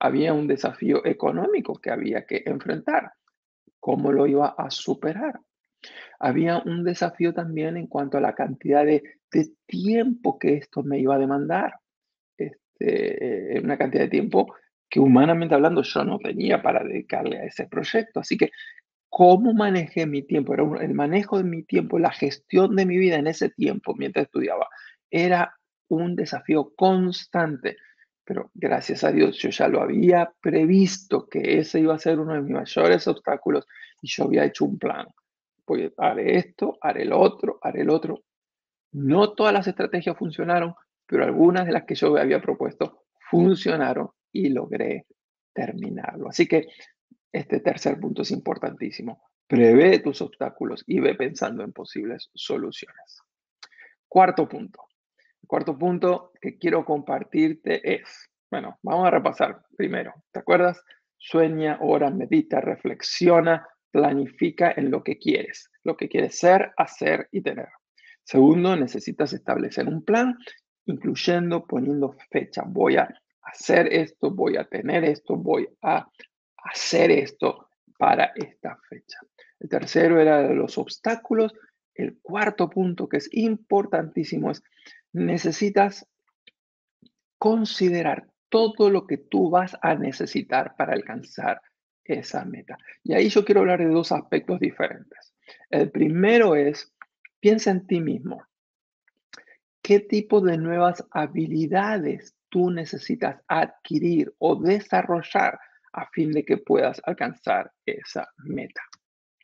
había 0.00 0.32
un 0.32 0.46
desafío 0.46 1.04
económico 1.04 1.74
que 1.74 1.90
había 1.90 2.24
que 2.24 2.42
enfrentar. 2.46 3.12
¿Cómo 3.80 4.12
lo 4.12 4.26
iba 4.26 4.54
a 4.56 4.70
superar? 4.70 5.40
Había 6.18 6.58
un 6.58 6.84
desafío 6.84 7.32
también 7.32 7.76
en 7.76 7.86
cuanto 7.86 8.18
a 8.18 8.20
la 8.20 8.34
cantidad 8.34 8.84
de, 8.84 9.02
tiempo 9.66 10.38
que 10.38 10.54
esto 10.54 10.82
me 10.82 10.98
iba 10.98 11.14
a 11.14 11.18
demandar. 11.18 11.74
Este, 12.36 13.56
eh, 13.56 13.60
una 13.60 13.76
cantidad 13.76 14.04
de 14.04 14.08
tiempo 14.08 14.54
que 14.88 15.00
humanamente 15.00 15.54
hablando 15.54 15.82
yo 15.82 16.04
no 16.04 16.18
tenía 16.18 16.62
para 16.62 16.82
dedicarle 16.82 17.38
a 17.38 17.44
ese 17.44 17.66
proyecto. 17.66 18.20
Así 18.20 18.38
que, 18.38 18.50
¿cómo 19.08 19.54
manejé 19.54 20.06
mi 20.06 20.22
tiempo? 20.22 20.54
Era 20.54 20.64
el 20.80 20.94
manejo 20.94 21.38
de 21.38 21.44
mi 21.44 21.62
tiempo, 21.62 21.98
la 21.98 22.10
gestión 22.10 22.76
de 22.76 22.86
mi 22.86 22.98
vida 22.98 23.16
en 23.16 23.26
ese 23.26 23.50
tiempo 23.50 23.94
mientras 23.96 24.26
estudiaba. 24.26 24.68
Era 25.10 25.54
un 25.88 26.16
desafío 26.16 26.72
constante 26.76 27.76
pero 28.28 28.50
gracias 28.52 29.04
a 29.04 29.10
Dios 29.10 29.38
yo 29.38 29.48
ya 29.48 29.68
lo 29.68 29.80
había 29.80 30.30
previsto 30.42 31.26
que 31.26 31.60
ese 31.60 31.80
iba 31.80 31.94
a 31.94 31.98
ser 31.98 32.20
uno 32.20 32.34
de 32.34 32.42
mis 32.42 32.52
mayores 32.52 33.08
obstáculos 33.08 33.64
y 34.02 34.08
yo 34.08 34.24
había 34.24 34.44
hecho 34.44 34.66
un 34.66 34.78
plan. 34.78 35.06
Pues 35.64 35.92
haré 35.96 36.36
esto, 36.36 36.76
haré 36.82 37.04
el 37.04 37.14
otro, 37.14 37.58
haré 37.62 37.80
el 37.80 37.88
otro. 37.88 38.24
No 38.92 39.32
todas 39.32 39.54
las 39.54 39.66
estrategias 39.66 40.14
funcionaron, 40.18 40.74
pero 41.06 41.24
algunas 41.24 41.64
de 41.64 41.72
las 41.72 41.84
que 41.84 41.94
yo 41.94 42.18
había 42.18 42.38
propuesto 42.38 43.06
funcionaron 43.30 44.10
y 44.30 44.50
logré 44.50 45.06
terminarlo. 45.54 46.28
Así 46.28 46.46
que 46.46 46.66
este 47.32 47.60
tercer 47.60 47.98
punto 47.98 48.22
es 48.22 48.30
importantísimo. 48.30 49.22
Prevé 49.46 49.98
tus 50.00 50.20
obstáculos 50.20 50.84
y 50.86 51.00
ve 51.00 51.14
pensando 51.14 51.62
en 51.64 51.72
posibles 51.72 52.30
soluciones. 52.34 53.22
Cuarto 54.06 54.48
punto. 54.48 54.84
Cuarto 55.46 55.78
punto 55.78 56.32
que 56.40 56.58
quiero 56.58 56.84
compartirte 56.84 57.94
es, 57.94 58.30
bueno, 58.50 58.78
vamos 58.82 59.06
a 59.06 59.10
repasar 59.10 59.62
primero. 59.76 60.12
¿Te 60.30 60.40
acuerdas? 60.40 60.82
Sueña, 61.16 61.78
ora, 61.80 62.10
medita, 62.10 62.60
reflexiona, 62.60 63.66
planifica 63.90 64.72
en 64.76 64.90
lo 64.90 65.02
que 65.02 65.18
quieres, 65.18 65.70
lo 65.82 65.96
que 65.96 66.08
quieres 66.08 66.38
ser, 66.38 66.72
hacer 66.76 67.28
y 67.32 67.42
tener. 67.42 67.68
Segundo, 68.22 68.76
necesitas 68.76 69.32
establecer 69.32 69.88
un 69.88 70.04
plan, 70.04 70.36
incluyendo 70.84 71.66
poniendo 71.66 72.14
fecha. 72.30 72.62
Voy 72.66 72.96
a 72.96 73.08
hacer 73.42 73.92
esto, 73.92 74.30
voy 74.30 74.56
a 74.56 74.64
tener 74.64 75.04
esto, 75.04 75.36
voy 75.36 75.66
a 75.82 76.06
hacer 76.64 77.10
esto 77.10 77.70
para 77.98 78.32
esta 78.36 78.78
fecha. 78.88 79.18
El 79.58 79.68
tercero 79.68 80.20
era 80.20 80.52
los 80.52 80.78
obstáculos. 80.78 81.54
El 81.94 82.18
cuarto 82.20 82.70
punto 82.70 83.08
que 83.08 83.16
es 83.16 83.28
importantísimo 83.32 84.50
es 84.50 84.62
necesitas 85.12 86.06
considerar 87.38 88.28
todo 88.48 88.90
lo 88.90 89.06
que 89.06 89.18
tú 89.18 89.50
vas 89.50 89.76
a 89.82 89.94
necesitar 89.94 90.74
para 90.76 90.92
alcanzar 90.92 91.60
esa 92.04 92.44
meta. 92.44 92.78
Y 93.04 93.14
ahí 93.14 93.28
yo 93.28 93.44
quiero 93.44 93.60
hablar 93.60 93.80
de 93.80 93.88
dos 93.88 94.12
aspectos 94.12 94.60
diferentes. 94.60 95.34
El 95.70 95.90
primero 95.90 96.54
es, 96.56 96.92
piensa 97.40 97.70
en 97.70 97.86
ti 97.86 98.00
mismo. 98.00 98.42
¿Qué 99.82 100.00
tipo 100.00 100.40
de 100.40 100.56
nuevas 100.56 101.04
habilidades 101.10 102.34
tú 102.48 102.70
necesitas 102.70 103.40
adquirir 103.46 104.34
o 104.38 104.56
desarrollar 104.56 105.58
a 105.92 106.06
fin 106.10 106.30
de 106.32 106.44
que 106.44 106.58
puedas 106.58 107.00
alcanzar 107.04 107.72
esa 107.84 108.28
meta? 108.38 108.80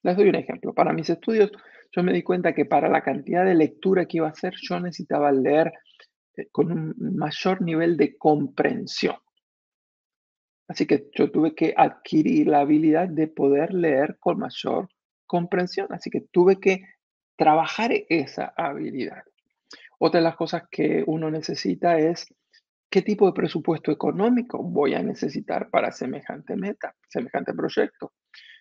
Les 0.03 0.17
doy 0.17 0.29
un 0.29 0.35
ejemplo. 0.35 0.75
Para 0.75 0.93
mis 0.93 1.09
estudios, 1.11 1.51
yo 1.93 2.03
me 2.03 2.13
di 2.13 2.23
cuenta 2.23 2.55
que 2.55 2.65
para 2.65 2.89
la 2.89 3.03
cantidad 3.03 3.45
de 3.45 3.55
lectura 3.55 4.07
que 4.07 4.19
iba 4.19 4.27
a 4.27 4.31
hacer, 4.31 4.55
yo 4.61 4.79
necesitaba 4.81 5.33
leer 5.33 5.73
eh, 6.37 6.49
con 6.51 6.71
un 6.71 6.95
mayor 7.17 7.63
nivel 7.63 7.97
de 7.97 8.17
comprensión. 8.17 9.17
Así 10.69 10.87
que 10.87 11.09
yo 11.15 11.31
tuve 11.31 11.55
que 11.55 11.75
adquirir 11.77 12.49
la 12.49 12.61
habilidad 12.61 13.09
de 13.09 13.29
poder 13.29 13.73
leer 13.73 14.17
con 14.19 14.39
mayor 14.39 14.89
comprensión. 15.27 15.89
Así 15.91 16.11
que 16.11 16.23
tuve 16.33 16.59
que 16.59 16.83
trabajar 17.37 17.93
esa 18.09 18.53
habilidad. 18.57 19.23
Otra 19.99 20.21
de 20.21 20.25
las 20.25 20.37
cosas 20.37 20.65
que 20.71 21.05
uno 21.07 21.31
necesita 21.31 21.99
es 21.99 22.27
qué 22.95 23.03
tipo 23.03 23.27
de 23.27 23.33
presupuesto 23.33 23.91
económico 23.91 24.63
voy 24.63 24.95
a 24.95 25.03
necesitar 25.03 25.69
para 25.69 25.91
semejante 25.91 26.55
meta, 26.55 26.95
semejante 27.09 27.53
proyecto. 27.53 28.13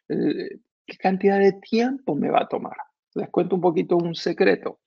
Eh, 0.10 0.58
¿Qué 0.88 0.98
cantidad 0.98 1.38
de 1.38 1.54
tiempo 1.62 2.16
me 2.16 2.32
va 2.32 2.42
a 2.42 2.48
tomar? 2.48 2.76
Les 3.14 3.30
cuento 3.30 3.54
un 3.54 3.62
poquito 3.62 3.96
un 3.96 4.16
secreto. 4.16 4.80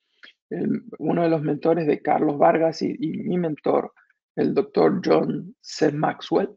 uno 0.99 1.23
de 1.23 1.29
los 1.29 1.41
mentores 1.41 1.87
de 1.87 2.01
Carlos 2.01 2.37
Vargas 2.37 2.81
y, 2.81 2.97
mi 2.97 3.37
mentor, 3.37 3.93
el 4.35 4.53
doctor 4.53 5.01
John 5.01 5.55
C. 5.61 5.93
Maxwell, 5.93 6.49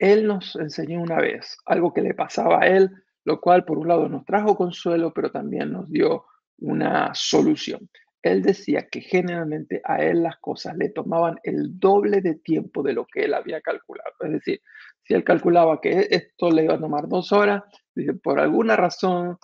Él 0.00 0.26
nos 0.26 0.56
enseñó 0.56 1.00
una 1.00 1.20
vez 1.20 1.56
algo 1.66 1.94
que 1.94 2.02
le 2.02 2.14
pasaba 2.14 2.62
a 2.62 2.66
Él, 2.66 2.90
lo 3.24 3.40
cual 3.40 3.64
por 3.64 3.78
un 3.78 3.86
lado 3.86 4.08
nos 4.08 4.24
trajo 4.24 4.56
consuelo, 4.56 5.12
pero 5.14 5.30
también 5.30 5.70
nos 5.70 5.88
dio 5.88 6.24
una 6.58 7.12
solución. 7.14 7.88
Él 8.22 8.42
decía 8.42 8.88
que 8.90 9.00
generalmente 9.00 9.80
a 9.84 10.02
él 10.02 10.22
las 10.22 10.38
cosas 10.38 10.76
le 10.76 10.88
tomaban 10.88 11.38
el 11.42 11.78
doble 11.78 12.20
de 12.20 12.34
tiempo 12.34 12.82
de 12.82 12.92
lo 12.92 13.06
que 13.06 13.24
él 13.24 13.34
había 13.34 13.60
calculado. 13.60 14.12
Es 14.20 14.32
decir, 14.32 14.60
si 15.04 15.14
él 15.14 15.22
calculaba 15.22 15.80
que 15.80 16.08
esto 16.10 16.50
le 16.50 16.64
iba 16.64 16.74
a 16.74 16.80
tomar 16.80 17.08
dos 17.08 17.32
horas, 17.32 17.62
dice, 17.94 18.14
por 18.14 18.40
alguna 18.40 18.74
razón, 18.74 19.38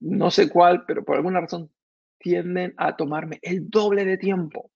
no 0.00 0.30
sé 0.30 0.48
cuál, 0.48 0.84
pero 0.86 1.04
por 1.04 1.16
alguna 1.16 1.40
razón 1.40 1.70
tienden 2.18 2.74
a 2.76 2.96
tomarme 2.96 3.38
el 3.42 3.70
doble 3.70 4.04
de 4.04 4.18
tiempo. 4.18 4.72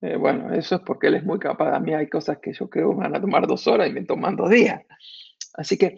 Eh, 0.00 0.16
bueno, 0.16 0.52
eso 0.52 0.76
es 0.76 0.80
porque 0.82 1.06
él 1.08 1.14
es 1.14 1.24
muy 1.24 1.38
capaz. 1.38 1.74
A 1.74 1.80
mí 1.80 1.94
hay 1.94 2.08
cosas 2.08 2.38
que 2.38 2.52
yo 2.52 2.68
creo 2.68 2.94
van 2.94 3.14
a 3.14 3.20
tomar 3.20 3.46
dos 3.46 3.66
horas 3.66 3.88
y 3.88 3.92
me 3.92 4.04
toman 4.04 4.36
dos 4.36 4.50
días. 4.50 4.82
Así 5.54 5.78
que 5.78 5.96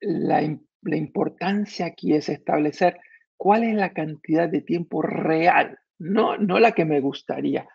la, 0.00 0.40
la 0.82 0.96
importancia 0.96 1.86
aquí 1.86 2.14
es 2.14 2.28
establecer 2.28 2.98
cuál 3.36 3.64
es 3.64 3.74
la 3.74 3.92
cantidad 3.92 4.48
de 4.48 4.60
tiempo 4.60 5.02
real, 5.02 5.78
no, 5.98 6.36
no 6.36 6.58
la 6.58 6.72
que 6.72 6.84
me 6.84 7.00
gustaría. 7.00 7.68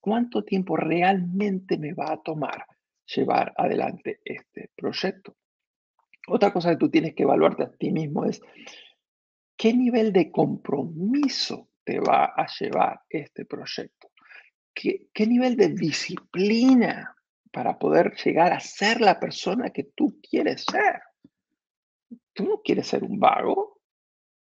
¿Cuánto 0.00 0.44
tiempo 0.44 0.76
realmente 0.76 1.78
me 1.78 1.92
va 1.92 2.12
a 2.12 2.22
tomar 2.22 2.64
llevar 3.06 3.52
adelante 3.56 4.20
este 4.24 4.70
proyecto? 4.74 5.36
Otra 6.28 6.52
cosa 6.52 6.70
que 6.70 6.76
tú 6.76 6.90
tienes 6.90 7.14
que 7.14 7.22
evaluarte 7.22 7.64
a 7.64 7.70
ti 7.70 7.92
mismo 7.92 8.24
es 8.24 8.40
qué 9.56 9.72
nivel 9.72 10.12
de 10.12 10.30
compromiso 10.30 11.70
te 11.84 12.00
va 12.00 12.26
a 12.36 12.46
llevar 12.58 13.00
este 13.08 13.44
proyecto. 13.44 14.10
¿Qué, 14.74 15.06
qué 15.12 15.26
nivel 15.26 15.56
de 15.56 15.68
disciplina 15.68 17.16
para 17.52 17.78
poder 17.78 18.14
llegar 18.16 18.52
a 18.52 18.60
ser 18.60 19.00
la 19.00 19.18
persona 19.18 19.70
que 19.70 19.84
tú 19.94 20.20
quieres 20.20 20.64
ser? 20.70 21.00
Tú 22.32 22.44
no 22.44 22.60
quieres 22.62 22.88
ser 22.88 23.04
un 23.04 23.18
vago. 23.18 23.75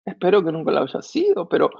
Espero 0.07 0.42
que 0.42 0.53
nunca 0.53 0.71
lo 0.71 0.83
hayas 0.83 1.07
sido, 1.07 1.49
pero 1.49 1.71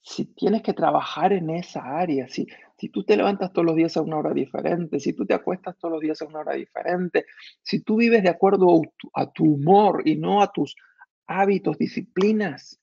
si 0.00 0.26
tienes 0.34 0.62
que 0.62 0.72
trabajar 0.72 1.32
en 1.32 1.50
esa 1.50 1.98
área, 1.98 2.28
si, 2.28 2.46
si 2.78 2.88
tú 2.88 3.04
te 3.04 3.16
levantas 3.16 3.52
todos 3.52 3.66
los 3.66 3.76
días 3.76 3.96
a 3.96 4.02
una 4.02 4.18
hora 4.18 4.32
diferente, 4.32 5.00
si 5.00 5.12
tú 5.12 5.26
te 5.26 5.34
acuestas 5.34 5.76
todos 5.78 5.92
los 5.92 6.00
días 6.00 6.22
a 6.22 6.26
una 6.26 6.40
hora 6.40 6.54
diferente, 6.54 7.26
si 7.62 7.80
tú 7.80 7.96
vives 7.96 8.22
de 8.22 8.28
acuerdo 8.28 8.82
a 9.14 9.30
tu 9.30 9.44
humor 9.44 10.02
y 10.04 10.16
no 10.16 10.42
a 10.42 10.52
tus 10.52 10.76
hábitos, 11.26 11.76
disciplinas, 11.76 12.80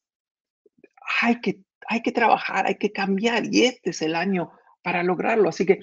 hay 1.21 1.39
que, 1.39 1.61
hay 1.87 2.01
que 2.01 2.11
trabajar, 2.11 2.67
hay 2.67 2.75
que 2.75 2.91
cambiar 2.91 3.43
y 3.51 3.65
este 3.65 3.91
es 3.91 4.01
el 4.01 4.15
año 4.15 4.51
para 4.81 5.03
lograrlo. 5.03 5.49
Así 5.49 5.65
que 5.65 5.79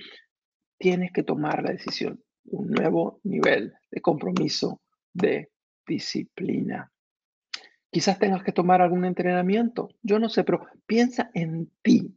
tienes 0.78 1.10
que 1.12 1.22
tomar 1.22 1.62
la 1.62 1.72
decisión, 1.72 2.22
un 2.44 2.68
nuevo 2.68 3.20
nivel 3.24 3.74
de 3.90 4.00
compromiso, 4.00 4.80
de 5.12 5.50
disciplina. 5.86 6.90
Quizás 7.90 8.18
tengas 8.18 8.42
que 8.42 8.52
tomar 8.52 8.82
algún 8.82 9.04
entrenamiento, 9.04 9.88
yo 10.02 10.18
no 10.18 10.28
sé, 10.28 10.44
pero 10.44 10.66
piensa 10.86 11.30
en 11.34 11.70
ti. 11.82 12.14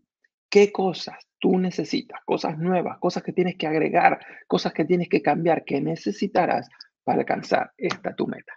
¿Qué 0.49 0.71
cosas 0.71 1.17
tú 1.39 1.57
necesitas? 1.59 2.21
Cosas 2.25 2.57
nuevas, 2.57 2.97
cosas 2.99 3.23
que 3.23 3.33
tienes 3.33 3.55
que 3.55 3.67
agregar, 3.67 4.19
cosas 4.47 4.73
que 4.73 4.85
tienes 4.85 5.09
que 5.09 5.21
cambiar, 5.21 5.63
que 5.63 5.79
necesitarás 5.79 6.67
para 7.03 7.19
alcanzar 7.19 7.71
esta 7.77 8.15
tu 8.15 8.27
meta. 8.27 8.53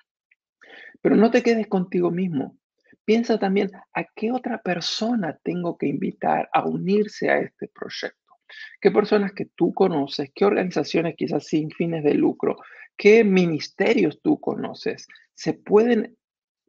Pero 1.01 1.17
no 1.17 1.31
te 1.31 1.43
quedes 1.43 1.67
contigo 1.67 2.11
mismo. 2.11 2.57
Piensa 3.05 3.39
también 3.39 3.71
a 3.93 4.05
qué 4.05 4.31
otra 4.31 4.63
persona 4.63 5.39
tengo 5.43 5.77
que 5.77 5.87
invitar 5.87 6.49
a 6.53 6.67
unirse 6.67 7.31
a 7.31 7.39
este 7.39 7.69
proyecto. 7.69 8.19
¿Qué 8.81 8.91
personas 8.91 9.33
que 9.33 9.47
tú 9.47 9.73
conoces? 9.73 10.31
¿Qué 10.35 10.45
organizaciones 10.45 11.15
quizás 11.17 11.47
sin 11.47 11.71
fines 11.71 12.05
de 12.05 12.15
lucro? 12.15 12.57
¿Qué 12.97 13.25
ministerios 13.25 14.21
tú 14.23 14.39
conoces? 14.39 15.09
Se 15.35 15.55
pueden 15.55 16.17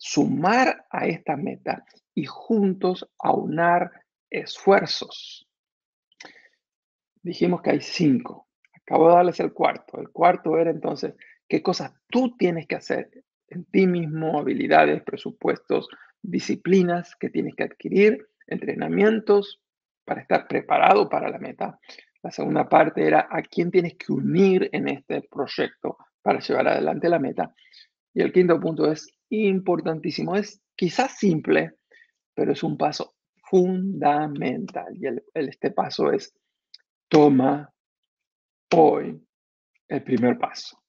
sumar 0.05 0.85
a 0.89 1.07
esta 1.07 1.37
meta 1.37 1.85
y 2.13 2.25
juntos 2.25 3.09
aunar 3.17 3.89
esfuerzos. 4.29 5.47
Dijimos 7.21 7.61
que 7.61 7.69
hay 7.69 7.79
cinco. 7.79 8.49
Acabo 8.73 9.07
de 9.07 9.15
darles 9.15 9.39
el 9.39 9.53
cuarto. 9.53 10.01
El 10.01 10.09
cuarto 10.09 10.57
era 10.57 10.71
entonces 10.71 11.13
qué 11.47 11.63
cosas 11.63 11.93
tú 12.09 12.35
tienes 12.35 12.67
que 12.67 12.75
hacer 12.75 13.23
en 13.47 13.63
ti 13.63 13.87
mismo, 13.87 14.37
habilidades, 14.37 15.01
presupuestos, 15.03 15.87
disciplinas 16.21 17.15
que 17.15 17.29
tienes 17.29 17.55
que 17.55 17.63
adquirir, 17.63 18.27
entrenamientos 18.45 19.61
para 20.03 20.19
estar 20.19 20.49
preparado 20.49 21.07
para 21.07 21.29
la 21.29 21.39
meta. 21.39 21.79
La 22.21 22.31
segunda 22.31 22.67
parte 22.67 23.07
era 23.07 23.29
a 23.31 23.41
quién 23.41 23.71
tienes 23.71 23.95
que 23.95 24.11
unir 24.11 24.69
en 24.73 24.89
este 24.89 25.21
proyecto 25.21 25.97
para 26.21 26.41
llevar 26.41 26.67
adelante 26.67 27.07
la 27.07 27.19
meta. 27.19 27.55
Y 28.13 28.21
el 28.21 28.33
quinto 28.33 28.59
punto 28.59 28.91
es 28.91 29.07
importantísimo. 29.33 30.35
Es 30.35 30.61
quizás 30.75 31.17
simple, 31.17 31.75
pero 32.33 32.53
es 32.53 32.63
un 32.63 32.77
paso 32.77 33.15
fundamental. 33.49 34.95
Y 34.95 35.07
el, 35.07 35.23
este 35.33 35.71
paso 35.71 36.11
es, 36.11 36.33
toma 37.07 37.71
hoy 38.75 39.21
el 39.87 40.03
primer 40.03 40.37
paso. 40.37 40.81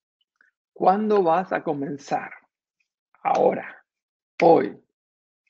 ¿Cuándo 0.72 1.22
vas 1.22 1.52
a 1.52 1.62
comenzar? 1.62 2.30
Ahora, 3.22 3.84
hoy, 4.42 4.76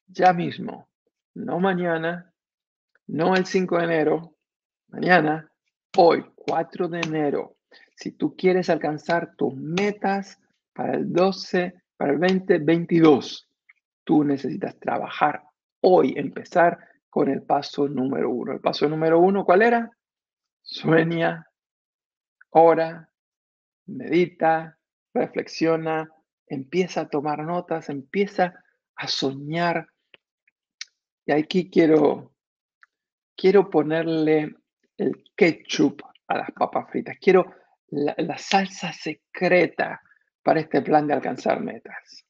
ya 0.06 0.32
mismo, 0.32 0.88
no 1.34 1.58
mañana, 1.58 2.32
no 3.06 3.34
el 3.34 3.46
5 3.46 3.78
de 3.78 3.84
enero, 3.84 4.36
mañana, 4.88 5.50
hoy, 5.96 6.24
4 6.36 6.88
de 6.88 7.00
enero. 7.00 7.56
Si 7.96 8.12
tú 8.12 8.36
quieres 8.36 8.70
alcanzar 8.70 9.34
tus 9.36 9.54
metas 9.56 10.38
para 10.72 10.94
el 10.94 11.12
12 11.12 11.74
para 11.96 12.12
el 12.12 12.20
2022, 12.20 13.48
tú 14.04 14.24
necesitas 14.24 14.78
trabajar 14.78 15.42
hoy, 15.80 16.14
empezar 16.16 16.78
con 17.08 17.28
el 17.28 17.42
paso 17.42 17.88
número 17.88 18.30
uno. 18.30 18.52
El 18.52 18.60
paso 18.60 18.88
número 18.88 19.18
uno, 19.20 19.44
¿cuál 19.44 19.62
era? 19.62 19.90
Sueña, 20.62 21.46
ora, 22.50 23.08
medita, 23.86 24.78
reflexiona, 25.12 26.10
empieza 26.46 27.02
a 27.02 27.08
tomar 27.08 27.44
notas, 27.44 27.88
empieza 27.88 28.64
a 28.96 29.08
soñar. 29.08 29.86
Y 31.26 31.32
aquí 31.32 31.70
quiero, 31.70 32.32
quiero 33.36 33.70
ponerle 33.70 34.56
el 34.96 35.24
ketchup 35.36 36.02
a 36.26 36.38
las 36.38 36.50
papas 36.52 36.90
fritas. 36.90 37.16
Quiero 37.20 37.54
la, 37.88 38.14
la 38.18 38.38
salsa 38.38 38.92
secreta 38.92 40.00
para 40.44 40.60
este 40.60 40.82
plan 40.82 41.06
de 41.08 41.14
alcanzar 41.14 41.60
metas. 41.60 42.24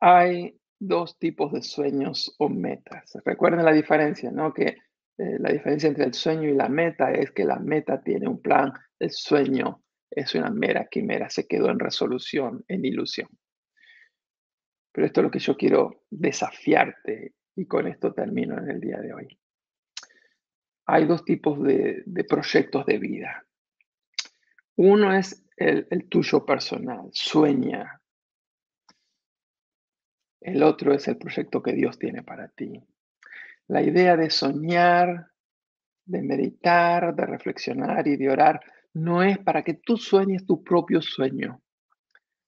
Hay 0.00 0.60
dos 0.78 1.18
tipos 1.18 1.52
de 1.52 1.62
sueños 1.62 2.34
o 2.38 2.48
metas. 2.48 3.16
Recuerden 3.24 3.64
la 3.64 3.72
diferencia, 3.72 4.30
¿no? 4.30 4.52
Que 4.52 4.66
eh, 5.16 5.38
la 5.38 5.52
diferencia 5.52 5.88
entre 5.88 6.04
el 6.04 6.12
sueño 6.12 6.48
y 6.48 6.54
la 6.54 6.68
meta 6.68 7.12
es 7.12 7.30
que 7.30 7.44
la 7.44 7.60
meta 7.60 8.02
tiene 8.02 8.28
un 8.28 8.42
plan, 8.42 8.72
el 8.98 9.10
sueño 9.10 9.82
es 10.10 10.34
una 10.34 10.50
mera 10.50 10.86
quimera, 10.90 11.30
se 11.30 11.46
quedó 11.46 11.70
en 11.70 11.78
resolución, 11.78 12.64
en 12.68 12.84
ilusión. 12.84 13.28
Pero 14.92 15.06
esto 15.06 15.20
es 15.20 15.24
lo 15.24 15.30
que 15.30 15.38
yo 15.38 15.56
quiero 15.56 16.02
desafiarte 16.10 17.34
y 17.54 17.66
con 17.66 17.86
esto 17.86 18.12
termino 18.12 18.58
en 18.58 18.68
el 18.68 18.80
día 18.80 18.98
de 18.98 19.14
hoy. 19.14 19.38
Hay 20.86 21.06
dos 21.06 21.24
tipos 21.24 21.62
de, 21.62 22.02
de 22.04 22.24
proyectos 22.24 22.84
de 22.84 22.98
vida. 22.98 23.46
Uno 24.76 25.14
es 25.14 25.43
el, 25.56 26.08
tuyo 26.08 26.44
personal, 26.44 27.08
sueña. 27.12 28.00
El 30.40 30.62
otro 30.62 30.92
es 30.92 31.08
el 31.08 31.16
proyecto 31.16 31.62
que 31.62 31.72
Dios 31.72 31.98
tiene 31.98 32.22
para 32.22 32.48
ti. 32.48 32.82
La 33.68 33.82
idea 33.82 34.16
de 34.16 34.30
soñar, 34.30 35.28
de 36.04 36.22
meditar, 36.22 37.14
de 37.14 37.26
reflexionar 37.26 38.06
y 38.06 38.16
de 38.16 38.30
orar 38.30 38.60
no 38.92 39.22
es 39.22 39.38
para 39.38 39.62
que 39.62 39.74
tú 39.74 39.96
sueñes 39.96 40.44
tu 40.44 40.62
propio 40.62 41.00
sueño, 41.00 41.62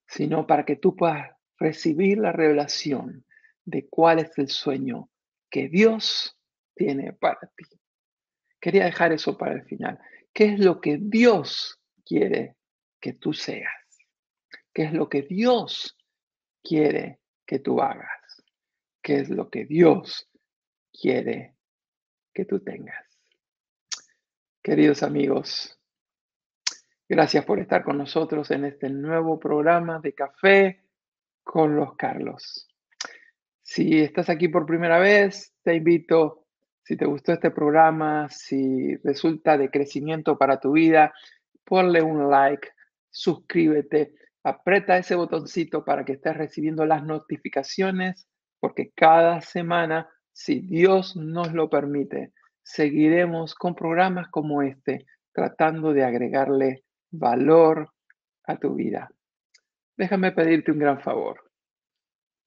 sino 0.06 0.46
para 0.46 0.64
que 0.64 0.76
tú 0.76 0.94
puedas 0.94 1.30
recibir 1.58 2.18
la 2.18 2.32
revelación 2.32 3.24
de 3.64 3.88
cuál 3.88 4.18
es 4.20 4.36
el 4.38 4.48
sueño 4.48 5.10
que 5.50 5.68
Dios 5.68 6.38
tiene 6.74 7.12
para 7.14 7.50
ti. 7.56 7.64
Quería 8.60 8.84
dejar 8.84 9.12
eso 9.12 9.38
para 9.38 9.54
el 9.54 9.64
final. 9.64 9.98
¿Qué 10.32 10.52
es 10.52 10.60
lo 10.60 10.80
que 10.80 10.98
Dios 11.00 11.80
quiere 12.04 12.56
que 13.06 13.12
tú 13.12 13.32
seas, 13.32 13.72
qué 14.74 14.82
es 14.82 14.92
lo 14.92 15.08
que 15.08 15.22
Dios 15.22 15.96
quiere 16.60 17.20
que 17.46 17.60
tú 17.60 17.80
hagas, 17.80 18.42
qué 19.00 19.20
es 19.20 19.30
lo 19.30 19.48
que 19.48 19.64
Dios 19.64 20.28
quiere 20.92 21.54
que 22.34 22.46
tú 22.46 22.58
tengas. 22.58 23.06
Queridos 24.60 25.04
amigos, 25.04 25.78
gracias 27.08 27.44
por 27.44 27.60
estar 27.60 27.84
con 27.84 27.96
nosotros 27.96 28.50
en 28.50 28.64
este 28.64 28.90
nuevo 28.90 29.38
programa 29.38 30.00
de 30.00 30.12
Café 30.12 30.82
con 31.44 31.76
los 31.76 31.94
Carlos. 31.94 32.66
Si 33.62 34.00
estás 34.00 34.30
aquí 34.30 34.48
por 34.48 34.66
primera 34.66 34.98
vez, 34.98 35.54
te 35.62 35.76
invito, 35.76 36.48
si 36.82 36.96
te 36.96 37.06
gustó 37.06 37.34
este 37.34 37.52
programa, 37.52 38.28
si 38.30 38.96
resulta 38.96 39.56
de 39.56 39.70
crecimiento 39.70 40.36
para 40.36 40.58
tu 40.58 40.72
vida, 40.72 41.14
ponle 41.62 42.02
un 42.02 42.28
like, 42.28 42.70
suscríbete, 43.16 44.12
aprieta 44.44 44.98
ese 44.98 45.14
botoncito 45.14 45.84
para 45.84 46.04
que 46.04 46.12
estés 46.12 46.36
recibiendo 46.36 46.84
las 46.84 47.02
notificaciones, 47.02 48.28
porque 48.60 48.92
cada 48.94 49.40
semana, 49.40 50.08
si 50.32 50.60
Dios 50.60 51.16
nos 51.16 51.52
lo 51.54 51.70
permite, 51.70 52.34
seguiremos 52.62 53.54
con 53.54 53.74
programas 53.74 54.28
como 54.28 54.60
este, 54.60 55.06
tratando 55.32 55.94
de 55.94 56.04
agregarle 56.04 56.84
valor 57.10 57.90
a 58.44 58.58
tu 58.58 58.74
vida. 58.74 59.10
Déjame 59.96 60.32
pedirte 60.32 60.72
un 60.72 60.78
gran 60.78 61.00
favor. 61.00 61.40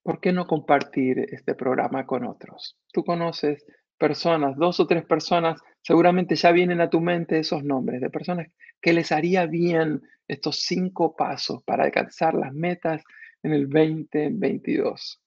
¿Por 0.04 0.22
qué 0.22 0.32
no 0.32 0.46
compartir 0.46 1.18
este 1.32 1.56
programa 1.56 2.06
con 2.06 2.26
otros? 2.26 2.78
Tú 2.94 3.04
conoces 3.04 3.66
personas, 3.98 4.56
dos 4.56 4.80
o 4.80 4.86
tres 4.86 5.04
personas, 5.04 5.60
seguramente 5.82 6.36
ya 6.36 6.52
vienen 6.52 6.80
a 6.80 6.92
tu 6.92 7.02
mente 7.02 7.40
esos 7.40 7.64
nombres 7.64 8.02
de 8.02 8.12
personas 8.12 8.48
que 8.80 8.94
les 8.94 9.12
haría 9.12 9.48
bien 9.48 10.02
estos 10.30 10.62
cinco 10.62 11.16
pasos 11.16 11.62
para 11.64 11.84
alcanzar 11.84 12.36
las 12.36 12.54
metas 12.54 13.04
en 13.44 13.52
el 13.52 13.68
2022. 13.68 15.22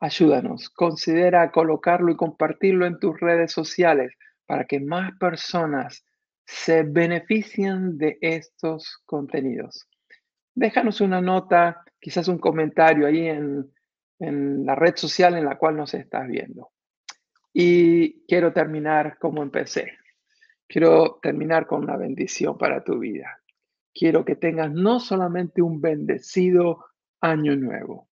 Ayúdanos, 0.00 0.70
considera 0.70 1.50
colocarlo 1.52 2.10
y 2.10 2.16
compartirlo 2.16 2.86
en 2.86 2.98
tus 2.98 3.20
redes 3.20 3.52
sociales 3.52 4.12
para 4.46 4.64
que 4.64 4.80
más 4.80 5.12
personas 5.18 6.04
se 6.46 6.82
beneficien 6.84 7.98
de 7.98 8.16
estos 8.22 9.02
contenidos. 9.04 9.86
Déjanos 10.54 11.00
una 11.00 11.20
nota, 11.20 11.84
quizás 12.00 12.28
un 12.28 12.38
comentario 12.38 13.06
ahí 13.06 13.28
en, 13.28 13.70
en 14.18 14.64
la 14.64 14.74
red 14.74 14.96
social 14.96 15.36
en 15.36 15.44
la 15.44 15.58
cual 15.58 15.76
nos 15.76 15.92
estás 15.92 16.26
viendo. 16.26 16.70
Y 17.52 18.24
quiero 18.26 18.52
terminar 18.52 19.18
como 19.18 19.42
empecé. 19.42 19.98
Quiero 20.66 21.18
terminar 21.20 21.66
con 21.66 21.82
una 21.82 21.96
bendición 21.96 22.56
para 22.56 22.82
tu 22.82 22.98
vida. 22.98 23.40
Quiero 23.94 24.24
que 24.24 24.36
tengas 24.36 24.72
no 24.72 25.00
solamente 25.00 25.62
un 25.62 25.80
bendecido 25.80 26.84
año 27.20 27.56
nuevo, 27.56 28.08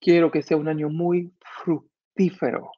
quiero 0.00 0.30
que 0.30 0.42
sea 0.42 0.56
un 0.56 0.68
año 0.68 0.88
muy 0.88 1.34
fructífero, 1.40 2.70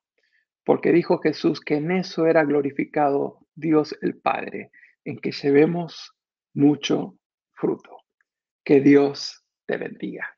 porque 0.64 0.92
dijo 0.92 1.18
Jesús 1.18 1.60
que 1.60 1.76
en 1.76 1.90
eso 1.90 2.26
era 2.26 2.44
glorificado 2.44 3.46
Dios 3.54 3.96
el 4.02 4.18
Padre, 4.18 4.70
en 5.04 5.18
que 5.18 5.32
llevemos 5.32 6.14
mucho 6.54 7.18
fruto. 7.52 7.98
Que 8.64 8.80
Dios 8.80 9.44
te 9.66 9.76
bendiga. 9.76 10.37